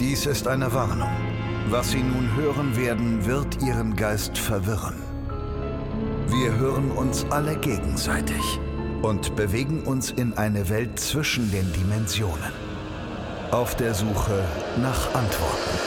Dies 0.00 0.26
ist 0.26 0.46
eine 0.46 0.72
Warnung. 0.72 1.10
Was 1.70 1.90
Sie 1.90 2.04
nun 2.04 2.36
hören 2.36 2.76
werden, 2.76 3.26
wird 3.26 3.60
Ihren 3.60 3.96
Geist 3.96 4.38
verwirren. 4.38 4.94
Wir 6.28 6.54
hören 6.56 6.92
uns 6.92 7.26
alle 7.30 7.56
gegenseitig 7.56 8.60
und 9.02 9.34
bewegen 9.34 9.82
uns 9.82 10.12
in 10.12 10.34
eine 10.34 10.68
Welt 10.68 11.00
zwischen 11.00 11.50
den 11.50 11.72
Dimensionen. 11.72 12.52
Auf 13.50 13.74
der 13.74 13.92
Suche 13.92 14.44
nach 14.80 15.14
Antworten. 15.16 15.78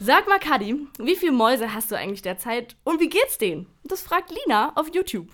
Sag 0.00 0.26
mal, 0.26 0.38
Kadi, 0.38 0.86
wie 0.98 1.16
viele 1.16 1.32
Mäuse 1.32 1.74
hast 1.74 1.90
du 1.90 1.98
eigentlich 1.98 2.22
derzeit 2.22 2.76
und 2.84 3.00
wie 3.00 3.10
geht's 3.10 3.36
denen? 3.36 3.66
Das 3.84 4.00
fragt 4.00 4.30
Lina 4.30 4.72
auf 4.76 4.86
YouTube. 4.94 5.28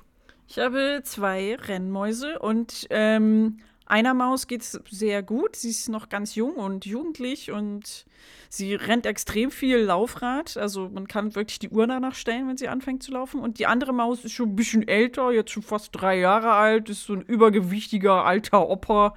Ich 0.48 0.58
habe 0.58 1.02
zwei 1.04 1.54
Rennmäuse 1.54 2.40
und 2.40 2.88
ähm, 2.90 3.58
einer 3.88 4.14
Maus 4.14 4.46
geht 4.46 4.62
es 4.62 4.80
sehr 4.90 5.22
gut. 5.22 5.56
Sie 5.56 5.70
ist 5.70 5.88
noch 5.88 6.08
ganz 6.08 6.34
jung 6.34 6.54
und 6.54 6.84
jugendlich 6.84 7.50
und 7.50 8.04
sie 8.48 8.74
rennt 8.74 9.06
extrem 9.06 9.50
viel 9.50 9.78
Laufrad. 9.78 10.56
Also 10.56 10.88
man 10.88 11.08
kann 11.08 11.34
wirklich 11.34 11.58
die 11.58 11.70
Uhr 11.70 11.86
danach 11.86 12.14
stellen, 12.14 12.48
wenn 12.48 12.56
sie 12.56 12.68
anfängt 12.68 13.02
zu 13.02 13.12
laufen. 13.12 13.40
Und 13.40 13.58
die 13.58 13.66
andere 13.66 13.92
Maus 13.92 14.24
ist 14.24 14.32
schon 14.32 14.50
ein 14.50 14.56
bisschen 14.56 14.86
älter, 14.86 15.32
jetzt 15.32 15.50
schon 15.50 15.62
fast 15.62 15.90
drei 15.92 16.18
Jahre 16.18 16.52
alt, 16.52 16.90
ist 16.90 17.04
so 17.04 17.14
ein 17.14 17.22
übergewichtiger 17.22 18.24
alter 18.24 18.68
Opa. 18.68 19.14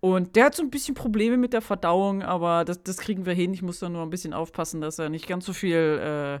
Und 0.00 0.36
der 0.36 0.46
hat 0.46 0.54
so 0.54 0.62
ein 0.62 0.70
bisschen 0.70 0.94
Probleme 0.94 1.36
mit 1.36 1.52
der 1.52 1.60
Verdauung, 1.60 2.22
aber 2.22 2.64
das, 2.64 2.82
das 2.82 2.96
kriegen 2.98 3.26
wir 3.26 3.34
hin. 3.34 3.52
Ich 3.52 3.62
muss 3.62 3.80
da 3.80 3.88
nur 3.88 4.02
ein 4.02 4.10
bisschen 4.10 4.32
aufpassen, 4.32 4.80
dass 4.80 4.98
er 4.98 5.10
nicht 5.10 5.28
ganz 5.28 5.44
so 5.44 5.52
viel 5.52 6.40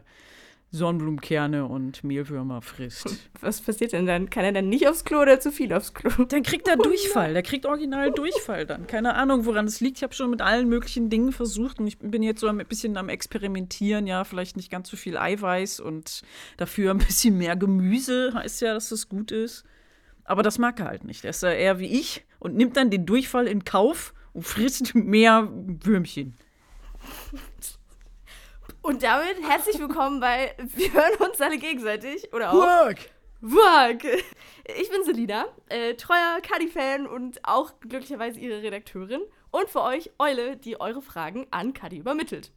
Sonnenblumenkerne 0.72 1.66
und 1.66 2.04
Mehlwürmer 2.04 2.62
frisst. 2.62 3.28
Was 3.40 3.60
passiert 3.60 3.92
denn 3.92 4.06
dann? 4.06 4.30
Kann 4.30 4.44
er 4.44 4.52
dann 4.52 4.68
nicht 4.68 4.86
aufs 4.86 5.04
Klo 5.04 5.20
oder 5.20 5.40
zu 5.40 5.50
viel 5.50 5.72
aufs 5.72 5.94
Klo? 5.94 6.10
Dann 6.24 6.42
kriegt 6.42 6.68
er 6.68 6.76
Durchfall. 6.76 7.32
Der 7.32 7.42
kriegt 7.42 7.66
original 7.66 8.12
Durchfall 8.12 8.66
dann. 8.66 8.86
Keine 8.86 9.14
Ahnung, 9.14 9.46
woran 9.46 9.66
es 9.66 9.80
liegt. 9.80 9.98
Ich 9.98 10.02
habe 10.04 10.14
schon 10.14 10.30
mit 10.30 10.42
allen 10.42 10.68
möglichen 10.68 11.10
Dingen 11.10 11.32
versucht 11.32 11.80
und 11.80 11.88
ich 11.88 11.98
bin 11.98 12.22
jetzt 12.22 12.40
so 12.40 12.46
ein 12.46 12.58
bisschen 12.68 12.96
am 12.96 13.08
Experimentieren. 13.08 14.06
Ja, 14.06 14.22
vielleicht 14.22 14.56
nicht 14.56 14.70
ganz 14.70 14.88
so 14.88 14.96
viel 14.96 15.16
Eiweiß 15.16 15.80
und 15.80 16.22
dafür 16.56 16.92
ein 16.92 16.98
bisschen 16.98 17.36
mehr 17.36 17.56
Gemüse. 17.56 18.32
Heißt 18.34 18.60
ja, 18.60 18.74
dass 18.74 18.90
das 18.90 19.08
gut 19.08 19.32
ist. 19.32 19.64
Aber 20.24 20.44
das 20.44 20.58
mag 20.58 20.78
er 20.78 20.86
halt 20.86 21.02
nicht. 21.04 21.24
Er 21.24 21.30
ist 21.30 21.42
ja 21.42 21.50
eher 21.50 21.80
wie 21.80 21.98
ich 21.98 22.24
und 22.38 22.54
nimmt 22.54 22.76
dann 22.76 22.90
den 22.90 23.06
Durchfall 23.06 23.48
in 23.48 23.64
Kauf 23.64 24.14
und 24.32 24.44
frisst 24.44 24.94
mehr 24.94 25.48
Würmchen. 25.50 26.34
Und 28.82 29.02
damit 29.02 29.36
herzlich 29.46 29.78
willkommen 29.78 30.20
bei 30.20 30.54
Wir 30.74 30.92
hören 30.94 31.28
uns 31.28 31.38
alle 31.40 31.58
gegenseitig. 31.58 32.32
Oder 32.32 32.50
auch. 32.50 32.54
Work! 32.54 33.10
Work! 33.42 34.04
Ich 34.78 34.90
bin 34.90 35.04
Selina, 35.04 35.46
äh, 35.68 35.94
treuer 35.94 36.40
Kadi-Fan 36.42 37.06
und 37.06 37.44
auch 37.44 37.74
glücklicherweise 37.80 38.40
ihre 38.40 38.62
Redakteurin. 38.62 39.20
Und 39.50 39.68
für 39.68 39.82
euch 39.82 40.10
Eule, 40.18 40.56
die 40.56 40.80
eure 40.80 41.02
Fragen 41.02 41.46
an 41.50 41.74
Kadi 41.74 41.98
übermittelt. 41.98 42.52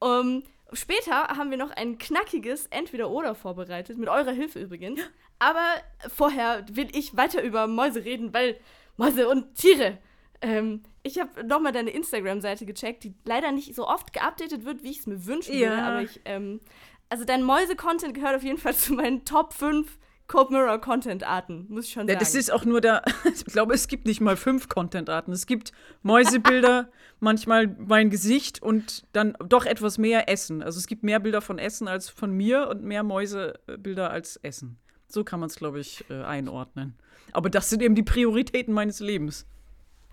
Um, 0.00 0.42
später 0.72 1.28
haben 1.28 1.50
wir 1.50 1.58
noch 1.58 1.70
ein 1.70 1.98
knackiges 1.98 2.66
Entweder-Oder 2.66 3.36
vorbereitet, 3.36 3.96
mit 3.96 4.08
eurer 4.08 4.32
Hilfe 4.32 4.58
übrigens. 4.58 5.00
Aber 5.38 5.68
vorher 6.08 6.66
will 6.72 6.88
ich 6.96 7.16
weiter 7.16 7.42
über 7.42 7.68
Mäuse 7.68 8.04
reden, 8.04 8.34
weil 8.34 8.58
Mäuse 8.96 9.28
und 9.28 9.54
Tiere. 9.54 9.98
Ähm, 10.44 10.82
ich 11.02 11.18
habe 11.18 11.42
nochmal 11.44 11.72
deine 11.72 11.90
Instagram-Seite 11.90 12.66
gecheckt, 12.66 13.02
die 13.04 13.14
leider 13.24 13.50
nicht 13.50 13.74
so 13.74 13.88
oft 13.88 14.12
geupdatet 14.12 14.64
wird, 14.64 14.82
wie 14.82 14.90
ich 14.90 14.98
es 15.00 15.06
mir 15.06 15.24
wünschen 15.26 15.54
Ja. 15.56 15.70
würde. 15.70 15.82
Aber 15.82 16.02
ich, 16.02 16.20
ähm, 16.26 16.60
also 17.08 17.24
dein 17.24 17.42
Mäuse-Content 17.42 18.12
gehört 18.14 18.36
auf 18.36 18.42
jeden 18.42 18.58
Fall 18.58 18.74
zu 18.76 18.92
meinen 18.92 19.24
Top 19.24 19.54
5 19.54 19.98
Cold 20.26 20.50
Mirror 20.50 20.78
Content-Arten, 20.80 21.66
muss 21.68 21.86
ich 21.86 21.92
schon 21.92 22.08
Ja, 22.08 22.14
sagen. 22.14 22.20
das 22.24 22.34
ist 22.34 22.50
auch 22.50 22.64
nur 22.64 22.80
der. 22.80 23.02
Ich 23.34 23.44
glaube, 23.46 23.74
es 23.74 23.88
gibt 23.88 24.06
nicht 24.06 24.20
mal 24.22 24.36
fünf 24.36 24.68
Content-Arten. 24.68 25.32
Es 25.32 25.44
gibt 25.46 25.72
Mäusebilder, 26.02 26.88
manchmal 27.20 27.66
mein 27.78 28.08
Gesicht 28.10 28.62
und 28.62 29.04
dann 29.12 29.36
doch 29.46 29.66
etwas 29.66 29.98
mehr 29.98 30.28
Essen. 30.28 30.62
Also 30.62 30.78
es 30.78 30.86
gibt 30.86 31.02
mehr 31.02 31.20
Bilder 31.20 31.40
von 31.42 31.58
Essen 31.58 31.88
als 31.88 32.08
von 32.08 32.30
mir 32.30 32.68
und 32.68 32.82
mehr 32.82 33.02
Mäusebilder 33.02 34.10
als 34.10 34.36
Essen. 34.36 34.78
So 35.08 35.24
kann 35.24 35.40
man 35.40 35.48
es, 35.48 35.56
glaube 35.56 35.80
ich, 35.80 36.04
äh, 36.10 36.22
einordnen. 36.22 36.94
Aber 37.32 37.50
das 37.50 37.68
sind 37.70 37.82
eben 37.82 37.94
die 37.94 38.02
Prioritäten 38.02 38.72
meines 38.72 39.00
Lebens. 39.00 39.46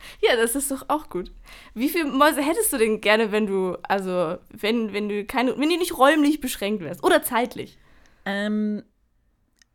Ja, 0.22 0.36
das 0.36 0.56
ist 0.56 0.72
doch 0.72 0.86
auch 0.88 1.10
gut. 1.10 1.32
Wie 1.74 1.90
viele 1.90 2.06
Mäuse 2.06 2.42
hättest 2.42 2.74
du 2.74 2.78
denn 2.78 3.02
gerne, 3.02 3.32
wenn 3.32 3.48
du, 3.48 3.78
also, 3.84 4.38
wenn, 4.50 4.94
wenn 4.94 5.10
du 5.10 5.26
keine, 5.26 5.58
wenn 5.58 5.70
die 5.70 5.78
nicht 5.78 5.98
räumlich 5.98 6.42
beschränkt 6.42 6.84
wärst 6.84 7.04
oder 7.04 7.24
zeitlich? 7.24 7.78
Ähm, 8.26 8.84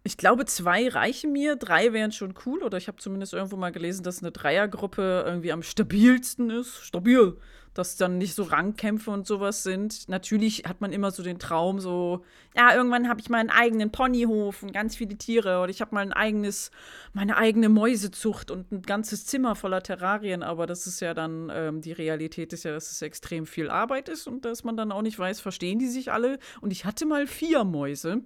ich 0.06 0.16
glaube, 0.16 0.44
zwei 0.44 0.88
reichen 0.88 1.32
mir, 1.32 1.56
drei 1.56 1.92
wären 1.92 2.12
schon 2.12 2.34
cool. 2.47 2.62
Oder 2.62 2.78
ich 2.78 2.86
habe 2.86 2.98
zumindest 2.98 3.34
irgendwo 3.34 3.56
mal 3.56 3.72
gelesen, 3.72 4.04
dass 4.04 4.22
eine 4.22 4.31
Dreiergruppe 4.31 5.25
irgendwie 5.26 5.50
am 5.50 5.65
stabilsten 5.65 6.50
ist. 6.50 6.84
Stabil. 6.84 7.36
Dass 7.76 7.97
dann 7.97 8.16
nicht 8.16 8.34
so 8.34 8.42
Rangkämpfe 8.42 9.10
und 9.10 9.26
sowas 9.26 9.62
sind. 9.62 10.09
Natürlich 10.09 10.64
hat 10.66 10.81
man 10.81 10.92
immer 10.92 11.10
so 11.10 11.22
den 11.22 11.38
Traum, 11.38 11.78
so, 11.78 12.25
ja, 12.56 12.75
irgendwann 12.75 13.06
habe 13.06 13.20
ich 13.20 13.28
meinen 13.28 13.50
eigenen 13.50 13.92
Ponyhof 13.92 14.62
und 14.62 14.72
ganz 14.72 14.97
viele 14.97 15.16
Tiere. 15.19 15.60
Oder 15.60 15.69
ich 15.69 15.82
habe 15.82 15.94
mal 15.94 16.00
ein 16.00 16.15
eigenes, 16.15 16.70
meine 17.12 17.36
eigene 17.36 17.69
Mäusezucht 17.69 18.50
und 18.50 18.72
ein 18.72 18.81
ganzes 18.81 19.26
Zimmer 19.26 19.54
voller 19.54 19.82
Terrarien. 19.82 20.42
Aber 20.42 20.66
das 20.66 20.86
ist 20.86 21.00
ja 21.00 21.12
dann, 21.12 21.53
ähm, 21.54 21.82
die 21.82 21.92
Realität 21.92 22.54
ist 22.54 22.65
ja, 22.65 22.72
dass 22.72 22.91
es 22.91 23.03
extrem 23.03 23.44
viel 23.44 23.69
Arbeit 23.69 24.09
ist 24.09 24.26
und 24.26 24.47
dass 24.47 24.65
man 24.65 24.78
dann 24.78 24.91
auch 24.91 25.03
nicht 25.03 25.19
weiß, 25.19 25.41
verstehen 25.41 25.78
die 25.78 25.88
sich 25.88 26.10
alle. 26.10 26.38
Und 26.62 26.70
ich 26.70 26.86
hatte 26.86 27.04
mal 27.04 27.26
vier 27.26 27.65
Mäuse 27.65 28.22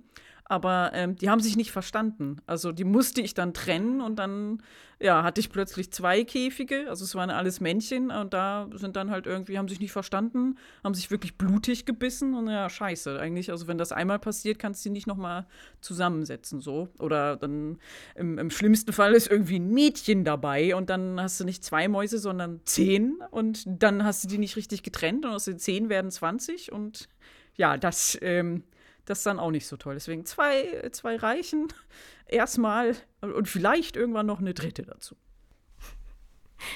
aber 0.51 0.91
ähm, 0.95 1.15
die 1.15 1.31
haben 1.31 1.39
sich 1.39 1.57
nicht 1.57 1.71
verstanden. 1.71 2.39
Also 2.45 2.73
die 2.73 2.83
musste 2.83 3.21
ich 3.21 3.35
dann 3.35 3.55
trennen 3.55 4.01
und 4.01 4.19
dann 4.19 4.61
ja, 4.99 5.23
hatte 5.23 5.41
ich 5.41 5.49
plötzlich 5.49 5.93
zwei 5.93 6.25
Käfige, 6.25 6.87
also 6.89 7.05
es 7.05 7.15
waren 7.15 7.31
alles 7.31 7.61
Männchen 7.61 8.11
und 8.11 8.35
da 8.35 8.69
sind 8.75 8.97
dann 8.97 9.13
halt 9.13 9.27
irgendwie, 9.27 9.59
haben 9.59 9.69
sich 9.69 9.79
nicht 9.79 9.93
verstanden, 9.93 10.59
haben 10.83 10.93
sich 10.93 11.13
wirklich 11.13 11.39
blutig 11.39 11.87
gebissen 11.87 12.35
und 12.35 12.49
ja, 12.49 12.69
scheiße. 12.69 13.21
Eigentlich, 13.21 13.53
also 13.53 13.69
wenn 13.69 13.79
das 13.79 13.93
einmal 13.93 14.19
passiert, 14.19 14.59
kannst 14.59 14.85
du 14.85 14.89
die 14.89 14.95
nicht 14.95 15.07
nochmal 15.07 15.47
zusammensetzen 15.81 16.61
so. 16.61 16.89
Oder 16.99 17.37
dann 17.37 17.79
im, 18.17 18.37
im 18.37 18.51
schlimmsten 18.51 18.93
Fall 18.93 19.15
ist 19.15 19.31
irgendwie 19.31 19.61
ein 19.61 19.71
Mädchen 19.71 20.25
dabei 20.25 20.75
und 20.75 20.91
dann 20.91 21.21
hast 21.21 21.39
du 21.39 21.45
nicht 21.45 21.65
zwei 21.65 21.87
Mäuse, 21.87 22.19
sondern 22.19 22.61
zehn 22.65 23.21
und 23.31 23.63
dann 23.67 24.03
hast 24.03 24.25
du 24.25 24.29
die 24.29 24.39
nicht 24.39 24.57
richtig 24.57 24.83
getrennt 24.83 25.25
und 25.25 25.31
aus 25.31 25.45
den 25.45 25.61
zehn 25.61 25.89
werden 25.89 26.11
20 26.11 26.73
und 26.73 27.09
ja, 27.57 27.77
das, 27.77 28.19
ähm, 28.21 28.65
das 29.11 29.19
ist 29.19 29.27
dann 29.27 29.39
auch 29.41 29.51
nicht 29.51 29.67
so 29.67 29.77
toll. 29.77 29.95
Deswegen 29.95 30.25
zwei, 30.25 30.89
zwei 30.93 31.17
reichen 31.17 31.69
erstmal 32.27 32.97
und 33.21 33.49
vielleicht 33.49 33.97
irgendwann 33.97 34.27
noch 34.27 34.39
eine 34.41 34.55
dritte 34.55 34.83
dazu. 34.83 35.17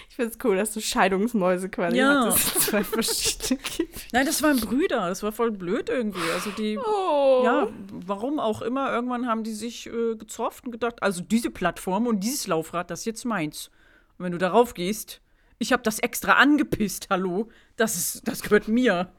Ich 0.09 0.17
finde 0.17 0.31
es 0.33 0.39
cool, 0.43 0.57
dass 0.57 0.73
du 0.73 0.81
Scheidungsmäuse 0.81 1.69
quasi 1.69 1.99
Ja. 1.99 2.25
hattest. 2.25 2.61
Zwei 2.63 2.83
verschiedene. 2.83 3.61
Nein, 4.13 4.25
das 4.25 4.43
waren 4.43 4.59
Brüder. 4.59 5.09
Das 5.11 5.23
war 5.23 5.31
voll 5.31 5.51
blöd 5.51 5.91
irgendwie. 5.91 6.31
Also 6.33 6.51
die, 6.53 6.79
Oh. 6.79 7.43
ja, 7.45 7.69
warum 7.91 8.39
auch 8.41 8.63
immer, 8.63 8.91
irgendwann 8.93 9.27
haben 9.27 9.45
die 9.45 9.53
sich 9.53 9.87
äh, 9.87 10.17
gezofft 10.17 10.65
und 10.65 10.73
gedacht, 10.73 11.03
also 11.03 11.21
diese 11.23 11.51
Plattform 11.51 12.07
und 12.07 12.21
dieses 12.21 12.47
Laufrad, 12.47 12.91
das 12.91 13.01
ist 13.01 13.05
jetzt 13.05 13.25
meins. 13.27 13.71
Und 14.17 14.25
wenn 14.25 14.33
du 14.33 14.39
darauf 14.39 14.73
gehst, 14.73 15.21
ich 15.59 15.71
habe 15.73 15.83
das 15.83 15.99
extra 15.99 16.33
angepisst, 16.35 17.09
hallo, 17.11 17.51
das 17.77 17.97
ist, 17.97 18.27
das 18.27 18.41
gehört 18.43 18.69
mir. 18.69 19.13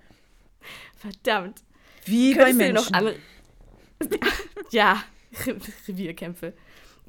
Verdammt. 0.97 1.63
Wie 2.05 2.33
bei 2.35 2.51
Könntest 2.51 2.73
noch 2.73 2.91
Menschen. 2.91 2.95
andere. 2.95 3.15
ja, 4.71 5.03
Re- 5.45 5.57
Revierkämpfe. 5.87 6.53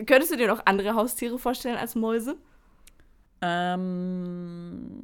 Könntest 0.07 0.33
du 0.33 0.37
dir 0.37 0.49
noch 0.49 0.62
andere 0.67 0.95
Haustiere 0.95 1.39
vorstellen 1.39 1.77
als 1.77 1.95
Mäuse? 1.95 2.37
Ähm, 3.41 5.03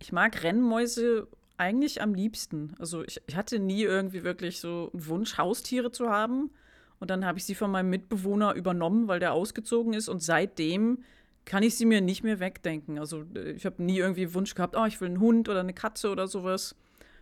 ich 0.00 0.12
mag 0.12 0.42
Rennmäuse 0.42 1.28
eigentlich 1.56 2.02
am 2.02 2.14
liebsten. 2.14 2.74
Also 2.78 3.02
ich, 3.04 3.20
ich 3.26 3.36
hatte 3.36 3.58
nie 3.58 3.82
irgendwie 3.82 4.24
wirklich 4.24 4.60
so 4.60 4.90
einen 4.92 5.06
Wunsch, 5.06 5.38
Haustiere 5.38 5.90
zu 5.90 6.08
haben. 6.10 6.50
Und 6.98 7.10
dann 7.10 7.24
habe 7.26 7.38
ich 7.38 7.44
sie 7.44 7.54
von 7.54 7.70
meinem 7.70 7.90
Mitbewohner 7.90 8.54
übernommen, 8.54 9.06
weil 9.08 9.20
der 9.20 9.32
ausgezogen 9.32 9.92
ist. 9.92 10.08
Und 10.08 10.22
seitdem 10.22 11.02
kann 11.44 11.62
ich 11.62 11.76
sie 11.76 11.84
mir 11.86 12.00
nicht 12.00 12.24
mehr 12.24 12.40
wegdenken. 12.40 12.98
Also 12.98 13.24
äh, 13.34 13.52
ich 13.52 13.64
habe 13.66 13.82
nie 13.82 13.98
irgendwie 13.98 14.34
Wunsch 14.34 14.54
gehabt, 14.54 14.76
oh, 14.76 14.84
ich 14.86 15.00
will 15.00 15.08
einen 15.08 15.20
Hund 15.20 15.48
oder 15.48 15.60
eine 15.60 15.74
Katze 15.74 16.10
oder 16.10 16.26
sowas. 16.26 16.74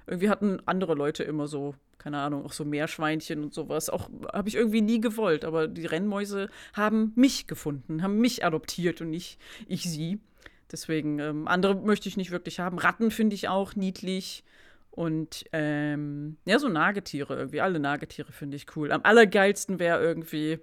Irgendwie 0.06 0.28
hatten 0.30 0.60
andere 0.66 0.94
Leute 0.94 1.24
immer 1.24 1.46
so, 1.48 1.74
keine 2.04 2.18
Ahnung, 2.18 2.44
auch 2.44 2.52
so 2.52 2.66
Meerschweinchen 2.66 3.42
und 3.42 3.54
sowas. 3.54 3.88
Auch 3.88 4.10
habe 4.30 4.46
ich 4.50 4.56
irgendwie 4.56 4.82
nie 4.82 5.00
gewollt. 5.00 5.46
Aber 5.46 5.68
die 5.68 5.86
Rennmäuse 5.86 6.50
haben 6.74 7.12
mich 7.16 7.46
gefunden, 7.46 8.02
haben 8.02 8.20
mich 8.20 8.44
adoptiert 8.44 9.00
und 9.00 9.08
nicht 9.08 9.40
ich 9.66 9.84
sie. 9.84 10.20
Deswegen, 10.70 11.18
ähm, 11.18 11.48
andere 11.48 11.74
möchte 11.74 12.10
ich 12.10 12.18
nicht 12.18 12.30
wirklich 12.30 12.60
haben. 12.60 12.78
Ratten 12.78 13.10
finde 13.10 13.34
ich 13.34 13.48
auch 13.48 13.74
niedlich. 13.74 14.44
Und 14.90 15.46
ähm, 15.52 16.36
ja, 16.44 16.58
so 16.58 16.68
Nagetiere 16.68 17.36
irgendwie. 17.36 17.62
Alle 17.62 17.80
Nagetiere 17.80 18.32
finde 18.32 18.58
ich 18.58 18.66
cool. 18.76 18.92
Am 18.92 19.00
allergeilsten 19.02 19.78
wäre 19.78 20.02
irgendwie, 20.02 20.58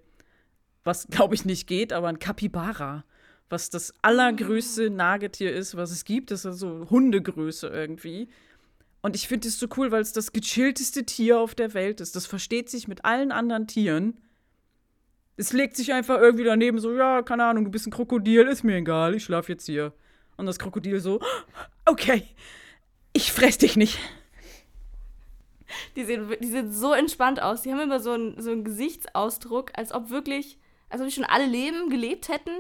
was 0.84 1.08
glaube 1.10 1.34
ich 1.34 1.44
nicht 1.44 1.66
geht, 1.66 1.92
aber 1.92 2.08
ein 2.08 2.20
Kapibara. 2.20 3.04
Was 3.50 3.72
das 3.72 3.96
allergrößte 4.04 4.92
Nagetier 4.92 5.52
ist, 5.52 5.76
was 5.76 5.90
es 5.90 6.06
gibt. 6.06 6.30
Das 6.30 6.46
ist 6.46 6.60
so 6.60 6.88
Hundegröße 6.92 7.68
irgendwie. 7.68 8.30
Und 9.02 9.16
ich 9.16 9.28
finde 9.28 9.48
es 9.48 9.60
so 9.60 9.68
cool, 9.78 9.92
weil 9.92 10.02
es 10.02 10.14
das 10.14 10.32
gechillteste 10.32 11.06
Tier 11.06 11.40
auf 11.40 11.56
der 11.56 11.74
Welt 11.74 12.02
ist. 12.02 12.16
Das 12.16 12.28
versteht 12.28 12.70
sich 12.70 12.88
mit 12.88 13.04
allen 13.04 13.32
anderen 13.32 13.68
Tieren. 13.68 14.18
Es 15.38 15.54
legt 15.54 15.76
sich 15.76 15.92
einfach 15.94 16.20
irgendwie 16.20 16.44
daneben 16.44 16.80
so, 16.80 16.96
ja, 16.96 17.24
keine 17.24 17.46
Ahnung, 17.46 17.66
du 17.66 17.72
bist 17.72 17.88
ein 17.88 17.92
Krokodil, 17.92 18.48
ist 18.48 18.64
mir 18.64 18.76
egal, 18.76 19.16
ich 19.16 19.24
schlaf 19.24 19.50
jetzt 19.50 19.66
hier. 19.66 19.94
Und 20.38 20.46
das 20.46 20.60
Krokodil 20.60 21.00
so, 21.00 21.20
okay. 21.86 22.24
ich 23.14 23.32
fress 23.32 23.58
dich 23.58 23.76
nicht. 23.76 24.00
Die 25.96 26.04
sehen, 26.04 26.28
die 26.42 26.48
sehen 26.48 26.72
so 26.72 26.94
entspannt 26.94 27.42
aus. 27.42 27.62
Die 27.62 27.72
haben 27.72 27.80
immer 27.80 28.00
so 28.00 28.12
einen, 28.12 28.40
so 28.42 28.52
einen 28.52 28.64
Gesichtsausdruck, 28.64 29.72
als 29.76 29.94
ob 29.94 30.10
wirklich, 30.10 30.60
als 30.90 31.02
ob 31.02 31.08
die 31.08 31.14
schon 31.14 31.24
alle 31.24 31.46
Leben 31.46 31.90
gelebt 31.90 32.30
hätten, 32.30 32.52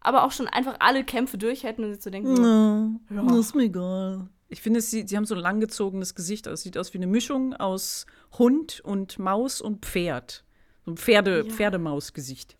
aber 0.00 0.22
auch 0.22 0.32
schon 0.32 0.46
einfach 0.48 0.76
alle 0.80 1.02
Kämpfe 1.02 1.38
durch 1.38 1.64
hätten 1.64 1.84
und 1.84 1.92
sich 1.92 2.02
zu 2.02 2.10
denken, 2.10 2.36
so, 2.36 2.42
Ja, 3.14 3.38
ist 3.38 3.54
mir 3.54 3.64
egal. 3.64 4.28
Ich 4.48 4.62
finde, 4.62 4.80
sie, 4.80 5.06
sie 5.06 5.16
haben 5.16 5.26
so 5.26 5.34
ein 5.34 5.40
langgezogenes 5.40 6.14
Gesicht. 6.14 6.46
Es 6.46 6.62
sieht 6.62 6.78
aus 6.78 6.94
wie 6.94 6.98
eine 6.98 7.06
Mischung 7.06 7.54
aus 7.54 8.06
Hund 8.38 8.80
und 8.82 9.18
Maus 9.18 9.60
und 9.60 9.84
Pferd. 9.84 10.44
So 10.86 10.92
ein 10.92 10.96
Pferde, 10.96 11.44
Ja. 11.46 11.52
Pferdemausgesicht. 11.52 12.56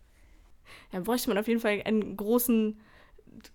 dann 0.91 1.03
bräuchte 1.03 1.29
man 1.29 1.37
auf 1.39 1.47
jeden 1.47 1.59
Fall 1.59 1.81
einen 1.85 2.15
großen 2.15 2.79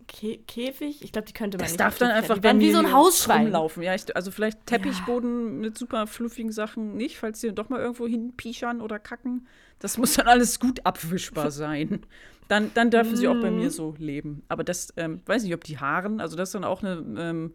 Kä 0.09 0.39
Käfig. 0.47 1.03
Ich 1.03 1.13
glaube, 1.13 1.27
die 1.27 1.33
könnte 1.33 1.59
man 1.59 1.65
Das 1.65 1.73
nicht. 1.73 1.81
darf 1.81 1.99
dann 1.99 2.11
einfach 2.11 2.37
die 2.39 2.43
werden 2.45 2.61
wie 2.61 2.73
so 2.73 2.79
ein 2.79 2.93
Hausschwein. 2.93 3.43
rumlaufen. 3.45 3.83
Ja, 3.83 3.95
ich, 3.95 4.17
also 4.17 4.31
vielleicht 4.31 4.67
Teppichboden 4.67 5.61
mit 5.61 5.77
super 5.77 6.07
fluffigen 6.07 6.53
Sachen 6.53 6.97
nicht, 6.97 7.19
falls 7.19 7.41
sie 7.41 7.53
doch 7.53 7.69
mal 7.69 7.81
irgendwo 7.81 8.07
hinpischern 8.07 8.81
oder 8.81 8.99
kacken. 8.99 9.47
Das 9.81 9.99
muss 9.99 10.15
dann 10.15 10.27
alles 10.27 10.59
gut 10.59 10.85
abwischbar 10.87 11.51
sein. 11.53 12.01
Dann, 12.49 12.71
dann 12.75 12.91
dürfen 12.91 13.17
sie 13.17 13.27
auch 13.29 13.41
bei 13.41 13.51
Mhm. 13.51 13.59
mir 13.59 13.71
so 13.71 13.95
leben. 13.99 14.43
Aber 14.49 14.65
das, 14.65 14.93
ähm, 14.97 15.21
weiß 15.27 15.43
nicht, 15.45 15.55
ob 15.55 15.65
die 15.65 15.79
Haaren, 15.79 16.21
also 16.21 16.37
das 16.37 16.49
ist 16.51 16.55
dann 16.55 16.65
auch 16.65 16.83
eine, 16.83 17.03
ähm, 17.19 17.55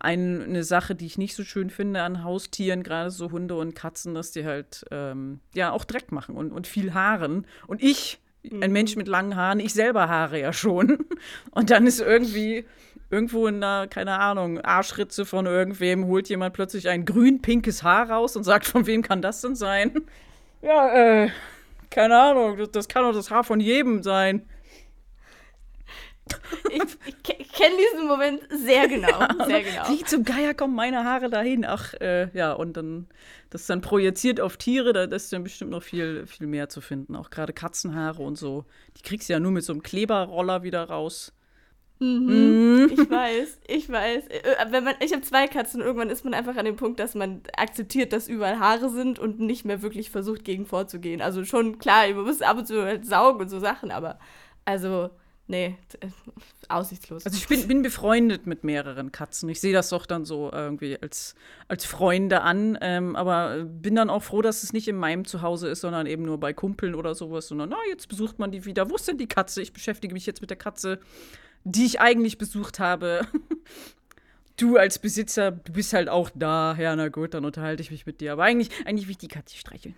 ein, 0.00 0.42
eine 0.42 0.64
Sache, 0.64 0.94
die 0.94 1.06
ich 1.06 1.18
nicht 1.18 1.34
so 1.34 1.42
schön 1.42 1.70
finde 1.70 2.02
an 2.02 2.22
Haustieren, 2.24 2.82
gerade 2.82 3.10
so 3.10 3.30
Hunde 3.30 3.56
und 3.56 3.74
Katzen, 3.74 4.14
dass 4.14 4.30
die 4.30 4.44
halt 4.44 4.84
ähm, 4.90 5.40
ja 5.54 5.72
auch 5.72 5.84
Dreck 5.84 6.12
machen 6.12 6.36
und, 6.36 6.52
und 6.52 6.66
viel 6.66 6.94
Haaren. 6.94 7.46
Und 7.66 7.82
ich, 7.82 8.20
ein 8.44 8.72
Mensch 8.72 8.96
mit 8.96 9.08
langen 9.08 9.36
Haaren, 9.36 9.60
ich 9.60 9.74
selber 9.74 10.08
haare 10.08 10.40
ja 10.40 10.52
schon. 10.52 10.98
Und 11.50 11.70
dann 11.70 11.86
ist 11.86 12.00
irgendwie 12.00 12.64
irgendwo 13.10 13.46
in 13.46 13.56
einer, 13.56 13.88
keine 13.88 14.18
Ahnung, 14.20 14.60
Arschritze 14.60 15.24
von 15.26 15.46
irgendwem, 15.46 16.06
holt 16.06 16.28
jemand 16.28 16.54
plötzlich 16.54 16.88
ein 16.88 17.04
grün-pinkes 17.04 17.82
Haar 17.82 18.10
raus 18.10 18.36
und 18.36 18.44
sagt, 18.44 18.66
von 18.66 18.86
wem 18.86 19.02
kann 19.02 19.22
das 19.22 19.40
denn 19.40 19.56
sein? 19.56 20.02
Ja, 20.62 20.94
äh, 20.94 21.30
keine 21.90 22.18
Ahnung, 22.18 22.58
das, 22.58 22.70
das 22.70 22.88
kann 22.88 23.02
doch 23.02 23.12
das 23.12 23.30
Haar 23.30 23.44
von 23.44 23.60
jedem 23.60 24.02
sein. 24.02 24.42
Ich, 26.70 26.82
ich 27.06 27.22
ke- 27.22 27.44
kenne 27.52 27.74
diesen 27.92 28.06
Moment 28.06 28.40
sehr 28.50 28.88
genau. 28.88 29.18
sehr 29.46 29.62
genau. 29.62 29.88
Wie 29.88 30.04
zum 30.04 30.24
Geier 30.24 30.54
kommen 30.54 30.74
meine 30.74 31.04
Haare 31.04 31.30
dahin? 31.30 31.64
Ach, 31.64 31.94
äh, 31.94 32.28
ja, 32.36 32.52
und 32.52 32.76
dann 32.76 33.06
das 33.50 33.66
dann 33.66 33.80
projiziert 33.80 34.40
auf 34.40 34.56
Tiere, 34.58 34.92
da 34.92 35.04
ist 35.04 35.32
dann 35.32 35.42
bestimmt 35.42 35.70
noch 35.70 35.82
viel, 35.82 36.26
viel 36.26 36.46
mehr 36.46 36.68
zu 36.68 36.80
finden. 36.80 37.16
Auch 37.16 37.30
gerade 37.30 37.52
Katzenhaare 37.52 38.22
und 38.22 38.36
so. 38.36 38.64
Die 38.98 39.02
kriegst 39.02 39.28
du 39.28 39.32
ja 39.32 39.40
nur 39.40 39.52
mit 39.52 39.64
so 39.64 39.72
einem 39.72 39.82
Kleberroller 39.82 40.62
wieder 40.62 40.84
raus. 40.84 41.32
Mhm. 42.00 42.90
Ich 42.92 43.10
weiß, 43.10 43.58
ich 43.66 43.90
weiß. 43.90 44.28
Äh, 44.28 44.42
Wenn 44.70 44.84
man, 44.84 44.94
ich 45.00 45.12
habe 45.12 45.22
zwei 45.22 45.48
Katzen 45.48 45.80
und 45.80 45.86
irgendwann 45.88 46.10
ist 46.10 46.24
man 46.24 46.32
einfach 46.32 46.56
an 46.56 46.64
dem 46.64 46.76
Punkt, 46.76 47.00
dass 47.00 47.16
man 47.16 47.42
akzeptiert, 47.56 48.12
dass 48.12 48.28
überall 48.28 48.60
Haare 48.60 48.88
sind 48.90 49.18
und 49.18 49.40
nicht 49.40 49.64
mehr 49.64 49.82
wirklich 49.82 50.10
versucht, 50.10 50.44
gegen 50.44 50.64
vorzugehen. 50.64 51.20
Also 51.20 51.44
schon 51.44 51.78
klar, 51.78 52.06
man 52.14 52.24
muss 52.24 52.40
ab 52.40 52.58
und 52.58 52.66
zu 52.66 52.84
halt 52.84 53.04
saugen 53.04 53.40
und 53.40 53.48
so 53.48 53.58
Sachen, 53.58 53.90
aber 53.90 54.20
also, 54.64 55.10
nee, 55.48 55.76
äh, 56.00 56.08
aussichtslos. 56.68 57.26
Also 57.26 57.36
ich 57.36 57.48
bin, 57.48 57.66
bin 57.66 57.82
befreundet 57.82 58.46
mit 58.46 58.64
mehreren 58.64 59.10
Katzen. 59.10 59.48
Ich 59.48 59.60
sehe 59.60 59.72
das 59.72 59.88
doch 59.88 60.06
dann 60.06 60.24
so 60.24 60.50
irgendwie 60.52 61.00
als, 61.00 61.34
als 61.66 61.84
Freunde 61.84 62.42
an. 62.42 62.78
Ähm, 62.80 63.16
aber 63.16 63.64
bin 63.64 63.94
dann 63.94 64.10
auch 64.10 64.22
froh, 64.22 64.42
dass 64.42 64.62
es 64.62 64.72
nicht 64.72 64.86
in 64.86 64.96
meinem 64.96 65.24
Zuhause 65.24 65.68
ist, 65.68 65.80
sondern 65.80 66.06
eben 66.06 66.22
nur 66.24 66.38
bei 66.38 66.52
Kumpeln 66.52 66.94
oder 66.94 67.14
sowas. 67.14 67.48
Sondern, 67.48 67.70
na, 67.70 67.78
jetzt 67.88 68.08
besucht 68.08 68.38
man 68.38 68.52
die 68.52 68.64
wieder. 68.64 68.88
Wo 68.90 68.96
ist 68.96 69.08
denn 69.08 69.18
die 69.18 69.26
Katze? 69.28 69.62
Ich 69.62 69.72
beschäftige 69.72 70.14
mich 70.14 70.26
jetzt 70.26 70.40
mit 70.40 70.50
der 70.50 70.56
Katze, 70.56 71.00
die 71.64 71.84
ich 71.84 72.00
eigentlich 72.00 72.38
besucht 72.38 72.78
habe. 72.78 73.26
Du 74.60 74.76
als 74.76 74.98
Besitzer, 74.98 75.52
du 75.52 75.72
bist 75.72 75.92
halt 75.92 76.08
auch 76.08 76.30
da. 76.34 76.76
Ja, 76.76 76.96
na 76.96 77.10
gut, 77.10 77.32
dann 77.32 77.44
unterhalte 77.44 77.80
ich 77.80 77.92
mich 77.92 78.06
mit 78.06 78.20
dir. 78.20 78.32
Aber 78.32 78.42
eigentlich, 78.42 78.70
eigentlich 78.84 79.06
will 79.06 79.12
ich 79.12 79.18
die 79.18 79.28
Katze 79.28 79.56
streicheln. 79.56 79.94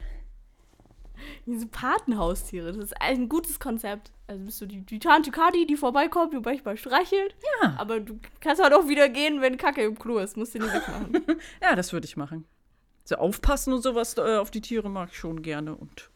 Diese 1.47 1.67
Patenhaustiere, 1.67 2.73
das 2.73 2.85
ist 2.85 3.01
ein 3.01 3.29
gutes 3.29 3.59
Konzept. 3.59 4.13
Also 4.27 4.45
bist 4.45 4.61
du 4.61 4.67
die, 4.67 4.83
die 4.83 4.99
Tante 4.99 5.31
Kati, 5.31 5.67
die 5.67 5.77
vorbeikommt, 5.77 6.33
die 6.33 6.39
manchmal 6.39 6.77
streichelt. 6.77 7.35
Ja. 7.63 7.75
Aber 7.79 8.01
du 8.01 8.19
kannst 8.41 8.63
halt 8.63 8.73
auch 8.73 8.89
wieder 8.89 9.09
gehen, 9.09 9.41
wenn 9.41 9.57
Kacke 9.57 9.83
im 9.83 9.99
Klo 9.99 10.19
ist. 10.19 10.37
Musst 10.37 10.55
du 10.55 10.59
nicht 10.59 10.73
wegmachen. 10.73 11.25
Ja, 11.63 11.75
das 11.75 11.93
würde 11.93 12.07
ich 12.07 12.17
machen. 12.17 12.45
So 13.05 13.17
aufpassen 13.17 13.73
und 13.73 13.83
sowas 13.83 14.17
äh, 14.19 14.37
auf 14.37 14.51
die 14.51 14.61
Tiere 14.61 14.89
mag 14.89 15.09
ich 15.11 15.19
schon 15.19 15.43
gerne. 15.43 15.75
Und 15.75 16.11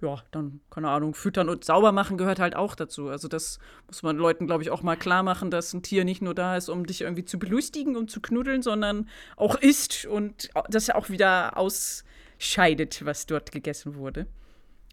ja, 0.00 0.22
dann, 0.30 0.60
keine 0.70 0.88
Ahnung, 0.88 1.14
füttern 1.14 1.48
und 1.48 1.64
sauber 1.64 1.92
machen 1.92 2.18
gehört 2.18 2.38
halt 2.38 2.54
auch 2.54 2.74
dazu. 2.74 3.08
Also 3.08 3.26
das 3.26 3.58
muss 3.86 4.02
man 4.02 4.16
Leuten, 4.16 4.46
glaube 4.46 4.62
ich, 4.62 4.70
auch 4.70 4.82
mal 4.82 4.96
klar 4.96 5.22
machen, 5.22 5.50
dass 5.50 5.72
ein 5.72 5.82
Tier 5.82 6.04
nicht 6.04 6.22
nur 6.22 6.34
da 6.34 6.56
ist, 6.56 6.68
um 6.68 6.86
dich 6.86 7.00
irgendwie 7.00 7.24
zu 7.24 7.38
belustigen 7.38 7.96
und 7.96 8.10
zu 8.10 8.20
knuddeln, 8.20 8.62
sondern 8.62 9.08
auch 9.36 9.56
isst 9.56 10.06
und 10.06 10.50
das 10.68 10.86
ja 10.86 10.94
auch 10.94 11.10
wieder 11.10 11.56
ausscheidet, 11.56 13.04
was 13.04 13.26
dort 13.26 13.50
gegessen 13.50 13.96
wurde. 13.96 14.26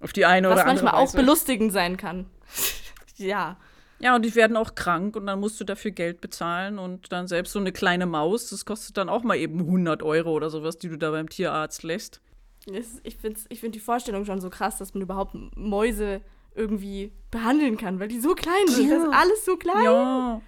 Auf 0.05 0.13
die 0.13 0.27
eine 0.27 0.49
Was 0.49 0.53
oder 0.53 0.67
andere 0.67 0.85
manchmal 0.85 1.01
auch 1.01 1.07
Weise. 1.07 1.17
belustigend 1.17 1.73
sein 1.73 1.97
kann. 1.97 2.27
ja. 3.17 3.57
Ja, 3.97 4.15
und 4.15 4.23
die 4.23 4.35
werden 4.35 4.55
auch 4.55 4.75
krank 4.75 5.15
und 5.15 5.25
dann 5.25 5.39
musst 5.39 5.59
du 5.59 5.63
dafür 5.63 5.89
Geld 5.89 6.21
bezahlen 6.21 6.77
und 6.77 7.11
dann 7.11 7.27
selbst 7.27 7.53
so 7.53 7.59
eine 7.59 7.71
kleine 7.71 8.05
Maus, 8.05 8.51
das 8.51 8.65
kostet 8.65 8.97
dann 8.97 9.09
auch 9.09 9.23
mal 9.23 9.35
eben 9.35 9.61
100 9.61 10.03
Euro 10.03 10.31
oder 10.33 10.51
sowas, 10.51 10.77
die 10.77 10.89
du 10.89 10.97
da 10.97 11.09
beim 11.09 11.27
Tierarzt 11.27 11.81
lässt. 11.81 12.21
Ich 13.01 13.17
finde 13.17 13.39
ich 13.49 13.59
find 13.59 13.73
die 13.73 13.79
Vorstellung 13.79 14.25
schon 14.25 14.41
so 14.41 14.51
krass, 14.51 14.77
dass 14.77 14.93
man 14.93 15.01
überhaupt 15.01 15.33
Mäuse 15.55 16.21
irgendwie 16.53 17.11
behandeln 17.31 17.77
kann, 17.77 17.99
weil 17.99 18.07
die 18.07 18.19
so 18.19 18.35
klein 18.35 18.67
sind. 18.67 18.89
Ja. 18.89 18.97
Das 18.97 19.07
ist 19.07 19.13
alles 19.13 19.45
so 19.45 19.57
klein. 19.57 19.83
Ja. 19.83 20.41